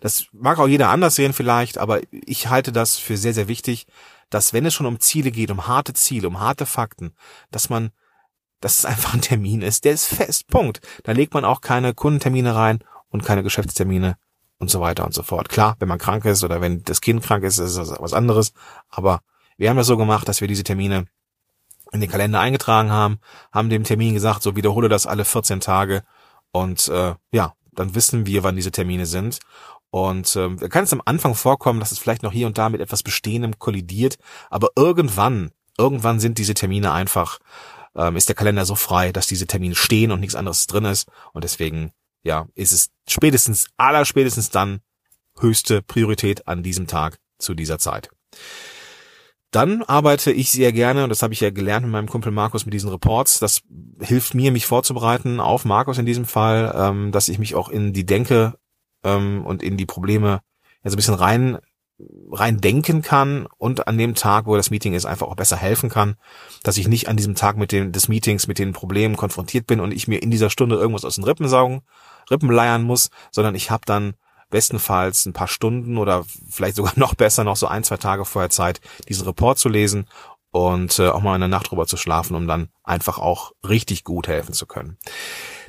Das 0.00 0.26
mag 0.32 0.58
auch 0.58 0.68
jeder 0.68 0.88
anders 0.90 1.14
sehen 1.14 1.32
vielleicht, 1.32 1.78
aber 1.78 2.00
ich 2.10 2.48
halte 2.48 2.72
das 2.72 2.96
für 2.96 3.16
sehr, 3.16 3.34
sehr 3.34 3.48
wichtig, 3.48 3.86
dass 4.30 4.52
wenn 4.52 4.66
es 4.66 4.74
schon 4.74 4.86
um 4.86 5.00
Ziele 5.00 5.30
geht, 5.30 5.50
um 5.50 5.66
harte 5.66 5.92
Ziele, 5.92 6.28
um 6.28 6.40
harte 6.40 6.66
Fakten, 6.66 7.12
dass 7.50 7.68
man, 7.68 7.90
dass 8.60 8.78
es 8.78 8.84
einfach 8.84 9.14
ein 9.14 9.20
Termin 9.20 9.62
ist, 9.62 9.84
der 9.84 9.92
ist 9.92 10.06
fest, 10.06 10.46
Punkt. 10.48 10.80
Da 11.04 11.12
legt 11.12 11.34
man 11.34 11.44
auch 11.44 11.60
keine 11.60 11.94
Kundentermine 11.94 12.54
rein 12.54 12.84
und 13.08 13.24
keine 13.24 13.42
Geschäftstermine 13.42 14.16
und 14.58 14.70
so 14.70 14.80
weiter 14.80 15.04
und 15.04 15.14
so 15.14 15.22
fort. 15.22 15.48
Klar, 15.48 15.76
wenn 15.78 15.88
man 15.88 15.98
krank 15.98 16.24
ist 16.24 16.44
oder 16.44 16.60
wenn 16.60 16.82
das 16.84 17.00
Kind 17.00 17.22
krank 17.22 17.44
ist, 17.44 17.58
ist 17.58 17.76
das 17.76 17.94
was 17.98 18.12
anderes, 18.12 18.52
aber 18.88 19.20
wir 19.56 19.68
haben 19.68 19.76
das 19.76 19.88
so 19.88 19.96
gemacht, 19.96 20.28
dass 20.28 20.40
wir 20.40 20.48
diese 20.48 20.64
Termine 20.64 21.06
in 21.92 22.00
den 22.00 22.10
Kalender 22.10 22.40
eingetragen 22.40 22.90
haben, 22.90 23.18
haben 23.52 23.68
dem 23.68 23.84
Termin 23.84 24.14
gesagt, 24.14 24.42
so 24.42 24.56
wiederhole 24.56 24.88
das 24.88 25.06
alle 25.06 25.24
14 25.24 25.60
Tage 25.60 26.04
und 26.52 26.88
äh, 26.88 27.14
ja, 27.32 27.54
dann 27.80 27.94
wissen 27.94 28.26
wir, 28.26 28.44
wann 28.44 28.56
diese 28.56 28.70
Termine 28.70 29.06
sind. 29.06 29.40
Und 29.90 30.36
ähm, 30.36 30.56
kann 30.58 30.84
es 30.84 30.92
am 30.92 31.02
Anfang 31.04 31.34
vorkommen, 31.34 31.80
dass 31.80 31.90
es 31.90 31.98
vielleicht 31.98 32.22
noch 32.22 32.32
hier 32.32 32.46
und 32.46 32.58
da 32.58 32.68
mit 32.68 32.80
etwas 32.80 33.02
Bestehendem 33.02 33.58
kollidiert, 33.58 34.18
aber 34.48 34.68
irgendwann, 34.76 35.50
irgendwann 35.76 36.20
sind 36.20 36.38
diese 36.38 36.54
Termine 36.54 36.92
einfach, 36.92 37.40
ähm, 37.96 38.14
ist 38.14 38.28
der 38.28 38.36
Kalender 38.36 38.64
so 38.64 38.76
frei, 38.76 39.10
dass 39.10 39.26
diese 39.26 39.48
Termine 39.48 39.74
stehen 39.74 40.12
und 40.12 40.20
nichts 40.20 40.36
anderes 40.36 40.68
drin 40.68 40.84
ist. 40.84 41.08
Und 41.32 41.42
deswegen, 41.42 41.90
ja, 42.22 42.46
ist 42.54 42.70
es 42.72 42.90
spätestens, 43.08 43.66
aller 43.76 44.04
spätestens 44.04 44.50
dann 44.50 44.80
höchste 45.40 45.82
Priorität 45.82 46.46
an 46.46 46.62
diesem 46.62 46.86
Tag 46.86 47.18
zu 47.38 47.54
dieser 47.54 47.78
Zeit. 47.78 48.10
Dann 49.50 49.82
arbeite 49.82 50.30
ich 50.30 50.50
sehr 50.50 50.72
gerne, 50.72 51.02
und 51.02 51.10
das 51.10 51.22
habe 51.22 51.32
ich 51.32 51.40
ja 51.40 51.50
gelernt 51.50 51.84
mit 51.84 51.92
meinem 51.92 52.08
Kumpel 52.08 52.30
Markus 52.30 52.66
mit 52.66 52.74
diesen 52.74 52.90
Reports, 52.90 53.40
das 53.40 53.62
hilft 54.00 54.34
mir, 54.34 54.52
mich 54.52 54.66
vorzubereiten 54.66 55.40
auf 55.40 55.64
Markus 55.64 55.98
in 55.98 56.06
diesem 56.06 56.24
Fall, 56.24 56.72
ähm, 56.76 57.10
dass 57.10 57.28
ich 57.28 57.38
mich 57.38 57.56
auch 57.56 57.68
in 57.68 57.92
die 57.92 58.06
Denke 58.06 58.54
ähm, 59.02 59.44
und 59.44 59.62
in 59.62 59.76
die 59.76 59.86
Probleme 59.86 60.40
ja 60.84 60.90
so 60.90 60.94
ein 60.94 60.96
bisschen 60.96 61.14
rein 61.14 61.58
rein 62.30 62.60
denken 62.60 63.02
kann 63.02 63.46
und 63.58 63.86
an 63.86 63.98
dem 63.98 64.14
Tag, 64.14 64.46
wo 64.46 64.56
das 64.56 64.70
Meeting 64.70 64.94
ist, 64.94 65.04
einfach 65.04 65.26
auch 65.26 65.36
besser 65.36 65.56
helfen 65.56 65.90
kann, 65.90 66.16
dass 66.62 66.76
ich 66.76 66.88
nicht 66.88 67.08
an 67.08 67.16
diesem 67.16 67.34
Tag 67.34 67.56
mit 67.56 67.72
dem 67.72 67.92
des 67.92 68.08
Meetings 68.08 68.46
mit 68.46 68.58
den 68.58 68.72
Problemen 68.72 69.16
konfrontiert 69.16 69.66
bin 69.66 69.80
und 69.80 69.92
ich 69.92 70.08
mir 70.08 70.22
in 70.22 70.30
dieser 70.30 70.50
Stunde 70.50 70.76
irgendwas 70.76 71.04
aus 71.04 71.16
den 71.16 71.24
Rippen 71.24 71.48
saugen, 71.48 71.82
Rippen 72.30 72.50
leiern 72.50 72.82
muss, 72.82 73.10
sondern 73.30 73.54
ich 73.54 73.70
habe 73.70 73.82
dann 73.84 74.14
bestenfalls 74.50 75.26
ein 75.26 75.32
paar 75.32 75.48
Stunden 75.48 75.96
oder 75.98 76.24
vielleicht 76.48 76.76
sogar 76.76 76.92
noch 76.96 77.14
besser 77.14 77.44
noch 77.44 77.56
so 77.56 77.66
ein, 77.66 77.84
zwei 77.84 77.96
Tage 77.96 78.24
vorher 78.24 78.50
Zeit, 78.50 78.80
diesen 79.08 79.26
Report 79.26 79.58
zu 79.58 79.68
lesen 79.68 80.06
und 80.52 80.98
äh, 80.98 81.08
auch 81.08 81.22
mal 81.22 81.34
in 81.36 81.40
der 81.40 81.48
Nacht 81.48 81.70
drüber 81.70 81.86
zu 81.86 81.96
schlafen, 81.96 82.34
um 82.34 82.46
dann 82.46 82.68
einfach 82.82 83.18
auch 83.18 83.52
richtig 83.66 84.04
gut 84.04 84.28
helfen 84.28 84.52
zu 84.52 84.66
können. 84.66 84.98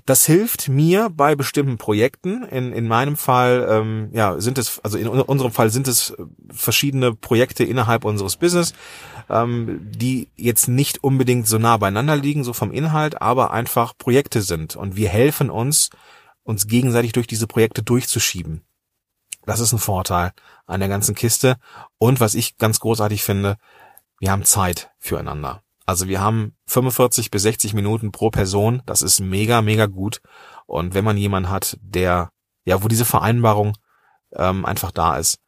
Das 0.05 0.25
hilft 0.25 0.67
mir 0.67 1.09
bei 1.11 1.35
bestimmten 1.35 1.77
Projekten. 1.77 2.43
In, 2.43 2.73
in 2.73 2.87
meinem 2.87 3.15
Fall, 3.15 3.67
ähm, 3.69 4.09
ja, 4.13 4.39
sind 4.39 4.57
es, 4.57 4.79
also 4.79 4.97
in 4.97 5.07
unserem 5.07 5.51
Fall 5.51 5.69
sind 5.69 5.87
es 5.87 6.15
verschiedene 6.51 7.13
Projekte 7.13 7.63
innerhalb 7.63 8.03
unseres 8.03 8.35
Business, 8.35 8.73
ähm, 9.29 9.79
die 9.91 10.29
jetzt 10.35 10.67
nicht 10.67 11.03
unbedingt 11.03 11.47
so 11.47 11.59
nah 11.59 11.77
beieinander 11.77 12.15
liegen, 12.15 12.43
so 12.43 12.53
vom 12.53 12.71
Inhalt, 12.71 13.21
aber 13.21 13.51
einfach 13.51 13.95
Projekte 13.95 14.41
sind. 14.41 14.75
Und 14.75 14.95
wir 14.95 15.09
helfen 15.09 15.51
uns, 15.51 15.91
uns 16.43 16.67
gegenseitig 16.67 17.11
durch 17.11 17.27
diese 17.27 17.45
Projekte 17.45 17.83
durchzuschieben. 17.83 18.61
Das 19.45 19.59
ist 19.59 19.73
ein 19.73 19.79
Vorteil 19.79 20.31
an 20.65 20.79
der 20.79 20.89
ganzen 20.89 21.15
Kiste. 21.15 21.57
Und 21.97 22.19
was 22.19 22.35
ich 22.35 22.57
ganz 22.57 22.79
großartig 22.79 23.23
finde, 23.23 23.57
wir 24.19 24.31
haben 24.31 24.43
Zeit 24.43 24.91
füreinander. 24.99 25.61
Also 25.85 26.07
wir 26.07 26.21
haben 26.21 26.55
45 26.67 27.31
bis 27.31 27.41
60 27.43 27.73
Minuten 27.73 28.11
pro 28.11 28.29
Person. 28.29 28.81
Das 28.85 29.01
ist 29.01 29.19
mega, 29.19 29.61
mega 29.61 29.87
gut. 29.87 30.21
Und 30.65 30.93
wenn 30.93 31.03
man 31.03 31.17
jemanden 31.17 31.49
hat, 31.49 31.77
der, 31.81 32.29
ja, 32.65 32.83
wo 32.83 32.87
diese 32.87 33.05
Vereinbarung 33.05 33.73
ähm, 34.33 34.65
einfach 34.65 34.91
da 34.91 35.17
ist, 35.17 35.39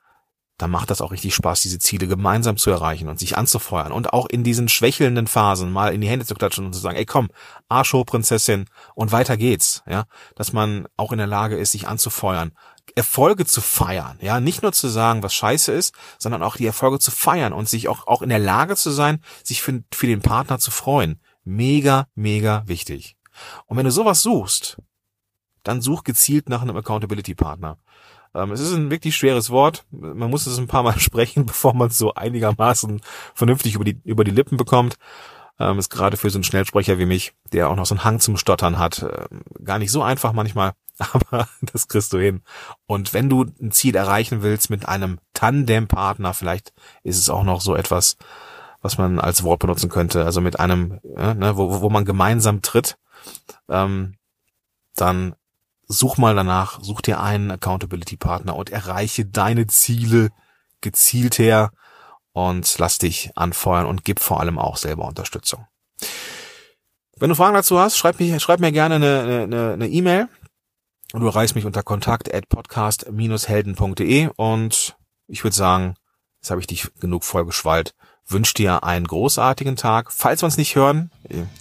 dann 0.58 0.72
macht 0.72 0.92
das 0.92 1.02
auch 1.02 1.12
richtig 1.12 1.34
Spaß, 1.34 1.62
diese 1.62 1.80
Ziele 1.80 2.08
gemeinsam 2.08 2.58
zu 2.58 2.70
erreichen 2.70 3.10
und 3.10 3.20
sich 3.20 3.38
anzufeuern 3.38 3.92
und 3.92 4.14
auch 4.14 4.28
in 4.28 4.44
diesen 4.44 4.70
schwächelnden 4.70 5.28
Phasen 5.28 5.72
mal 5.72 5.94
in 5.94 6.02
die 6.02 6.08
Hände 6.08 6.26
zu 6.26 6.36
klatschen 6.36 6.66
und 6.66 6.74
zu 6.74 6.80
sagen, 6.80 6.96
ey 6.96 7.06
komm, 7.06 7.30
Arsch 7.70 7.96
Prinzessin 8.06 8.66
und 8.96 9.12
weiter 9.12 9.36
geht's, 9.36 9.84
ja, 9.88 10.06
dass 10.36 10.54
man 10.54 10.88
auch 10.96 11.12
in 11.12 11.18
der 11.18 11.28
Lage 11.28 11.58
ist, 11.58 11.72
sich 11.72 11.88
anzufeuern, 11.88 12.52
Erfolge 12.96 13.46
zu 13.46 13.62
feiern, 13.62 14.18
ja, 14.22 14.40
nicht 14.40 14.62
nur 14.62 14.72
zu 14.72 14.88
sagen, 14.88 15.24
was 15.24 15.34
scheiße 15.34 15.72
ist, 15.72 15.96
sondern 16.20 16.44
auch 16.44 16.58
die 16.58 16.66
Erfolge 16.66 17.00
zu 17.00 17.12
feiern 17.12 17.54
und 17.54 17.68
sich 17.68 17.88
auch, 17.88 18.08
auch 18.08 18.22
in 18.22 18.30
der 18.30 18.40
Lage 18.40 18.76
zu 18.76 18.92
sein, 18.92 19.22
sich 19.44 19.62
für, 19.62 19.84
für 19.94 20.08
den 20.08 20.22
Partner 20.22 20.60
zu 20.60 20.70
freuen. 20.70 21.20
Mega, 21.44 22.08
mega 22.16 22.64
wichtig. 22.68 23.18
Und 23.66 23.78
wenn 23.78 23.86
du 23.86 23.92
sowas 23.92 24.22
suchst, 24.22 24.78
dann 25.64 25.82
such 25.82 26.04
gezielt 26.04 26.50
nach 26.50 26.62
einem 26.62 26.78
Accountability-Partner. 26.78 27.78
Ähm, 28.36 28.52
es 28.52 28.60
ist 28.60 28.74
ein 28.74 28.92
wirklich 28.92 29.16
schweres 29.16 29.50
Wort. 29.50 29.86
Man 29.92 30.30
muss 30.30 30.46
es 30.46 30.58
ein 30.58 30.68
paar 30.68 30.84
Mal 30.84 31.00
sprechen, 31.00 31.46
bevor 31.46 31.74
man 31.74 31.88
es 31.88 31.98
so 31.98 32.14
einigermaßen 32.14 33.02
vernünftig 33.34 33.76
über 33.76 33.86
die, 33.86 34.00
über 34.04 34.24
die 34.24 34.32
Lippen 34.32 34.58
bekommt. 34.58 34.98
Ähm, 35.60 35.78
ist 35.78 35.90
gerade 35.90 36.18
für 36.18 36.30
so 36.30 36.38
einen 36.38 36.44
Schnellsprecher 36.44 36.98
wie 36.98 37.06
mich, 37.06 37.34
der 37.52 37.70
auch 37.70 37.76
noch 37.76 37.86
so 37.86 37.96
einen 37.96 38.04
Hang 38.04 38.20
zum 38.20 38.38
Stottern 38.38 38.80
hat, 38.80 39.04
äh, 39.04 39.28
gar 39.64 39.78
nicht 39.78 39.92
so 39.92 40.02
einfach 40.02 40.34
manchmal, 40.34 40.74
aber 41.12 41.48
das 41.62 41.88
kriegst 41.88 42.14
du 42.14 42.20
hin. 42.20 42.42
Und 42.86 43.14
wenn 43.14 43.30
du 43.30 43.46
ein 43.62 43.72
Ziel 43.72 43.96
erreichen 43.96 44.42
willst 44.42 44.70
mit 44.70 44.88
einem 44.88 45.20
Tandempartner, 45.34 46.34
vielleicht 46.34 46.74
ist 47.04 47.18
es 47.18 47.30
auch 47.30 47.44
noch 47.44 47.62
so 47.62 47.76
etwas, 47.76 48.18
was 48.82 48.98
man 48.98 49.20
als 49.20 49.44
Wort 49.44 49.60
benutzen 49.60 49.90
könnte, 49.90 50.26
also 50.26 50.42
mit 50.42 50.60
einem, 50.60 51.00
ne, 51.04 51.54
wo, 51.56 51.82
wo 51.82 51.90
man 51.90 52.06
gemeinsam 52.06 52.62
tritt, 52.62 52.98
ähm, 53.70 54.16
dann 54.96 55.36
such 55.88 56.18
mal 56.18 56.36
danach, 56.36 56.80
such 56.82 57.02
dir 57.02 57.20
einen 57.22 57.52
Accountability-Partner 57.52 58.56
und 58.56 58.70
erreiche 58.70 59.26
deine 59.26 59.68
Ziele 59.68 60.30
gezielt 60.82 61.40
her 61.40 61.72
und 62.34 62.78
lass 62.78 62.98
dich 62.98 63.32
anfeuern 63.36 63.86
und 63.86 64.04
gib 64.04 64.20
vor 64.20 64.40
allem 64.40 64.60
auch 64.60 64.78
selber 64.78 65.06
Unterstützung. 65.06 65.66
Wenn 67.18 67.30
du 67.30 67.36
Fragen 67.36 67.54
dazu 67.54 67.80
hast, 67.80 67.98
schreib, 67.98 68.20
mich, 68.20 68.42
schreib 68.42 68.60
mir 68.60 68.72
gerne 68.72 68.96
eine 68.96 69.88
E-Mail 69.88 70.22
eine, 70.22 70.26
E 70.26 70.28
und 70.32 70.43
du 71.22 71.28
erreichst 71.28 71.56
mich 71.56 71.66
unter 71.66 71.84
kontakt 71.84 72.34
at 72.34 72.50
podcast-helden.de 72.50 74.30
und 74.36 74.98
ich 75.28 75.44
würde 75.44 75.56
sagen, 75.56 75.94
jetzt 76.42 76.50
habe 76.50 76.60
ich 76.60 76.68
dich 76.68 76.88
genug 77.00 77.24
vollgeschwallt. 77.24 77.94
Wünsch 78.28 78.54
dir 78.54 78.84
einen 78.84 79.06
großartigen 79.06 79.76
Tag. 79.76 80.12
Falls 80.12 80.42
wir 80.42 80.46
uns 80.46 80.58
nicht 80.58 80.76
hören, 80.76 81.12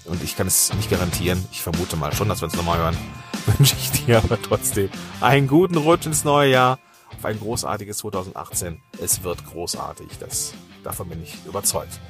und 0.05 0.23
ich 0.23 0.37
kann 0.37 0.47
es 0.47 0.73
nicht 0.75 0.91
garantieren, 0.91 1.47
ich 1.53 1.61
vermute 1.61 1.97
mal 1.97 2.15
schon, 2.15 2.29
dass 2.29 2.41
wir 2.41 2.47
uns 2.47 2.57
nochmal 2.57 2.79
hören, 2.79 2.97
wünsche 3.59 3.77
ich 3.77 3.91
dir 3.91 4.19
aber 4.19 4.41
trotzdem 4.41 4.89
einen 5.21 5.49
guten 5.49 5.77
Rutsch 5.77 6.07
ins 6.07 6.25
neue 6.25 6.51
Jahr, 6.51 6.79
auf 7.17 7.25
ein 7.25 7.39
großartiges 7.39 7.99
2018. 7.99 8.81
Es 9.03 9.23
wird 9.23 9.45
großartig, 9.45 10.19
das, 10.19 10.55
davon 10.83 11.09
bin 11.09 11.23
ich 11.23 11.37
überzeugt. 11.47 12.01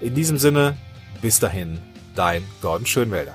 In 0.00 0.14
diesem 0.14 0.38
Sinne, 0.38 0.76
bis 1.22 1.40
dahin, 1.40 1.80
dein 2.14 2.46
Gordon 2.60 2.86
Schönwälder. 2.86 3.34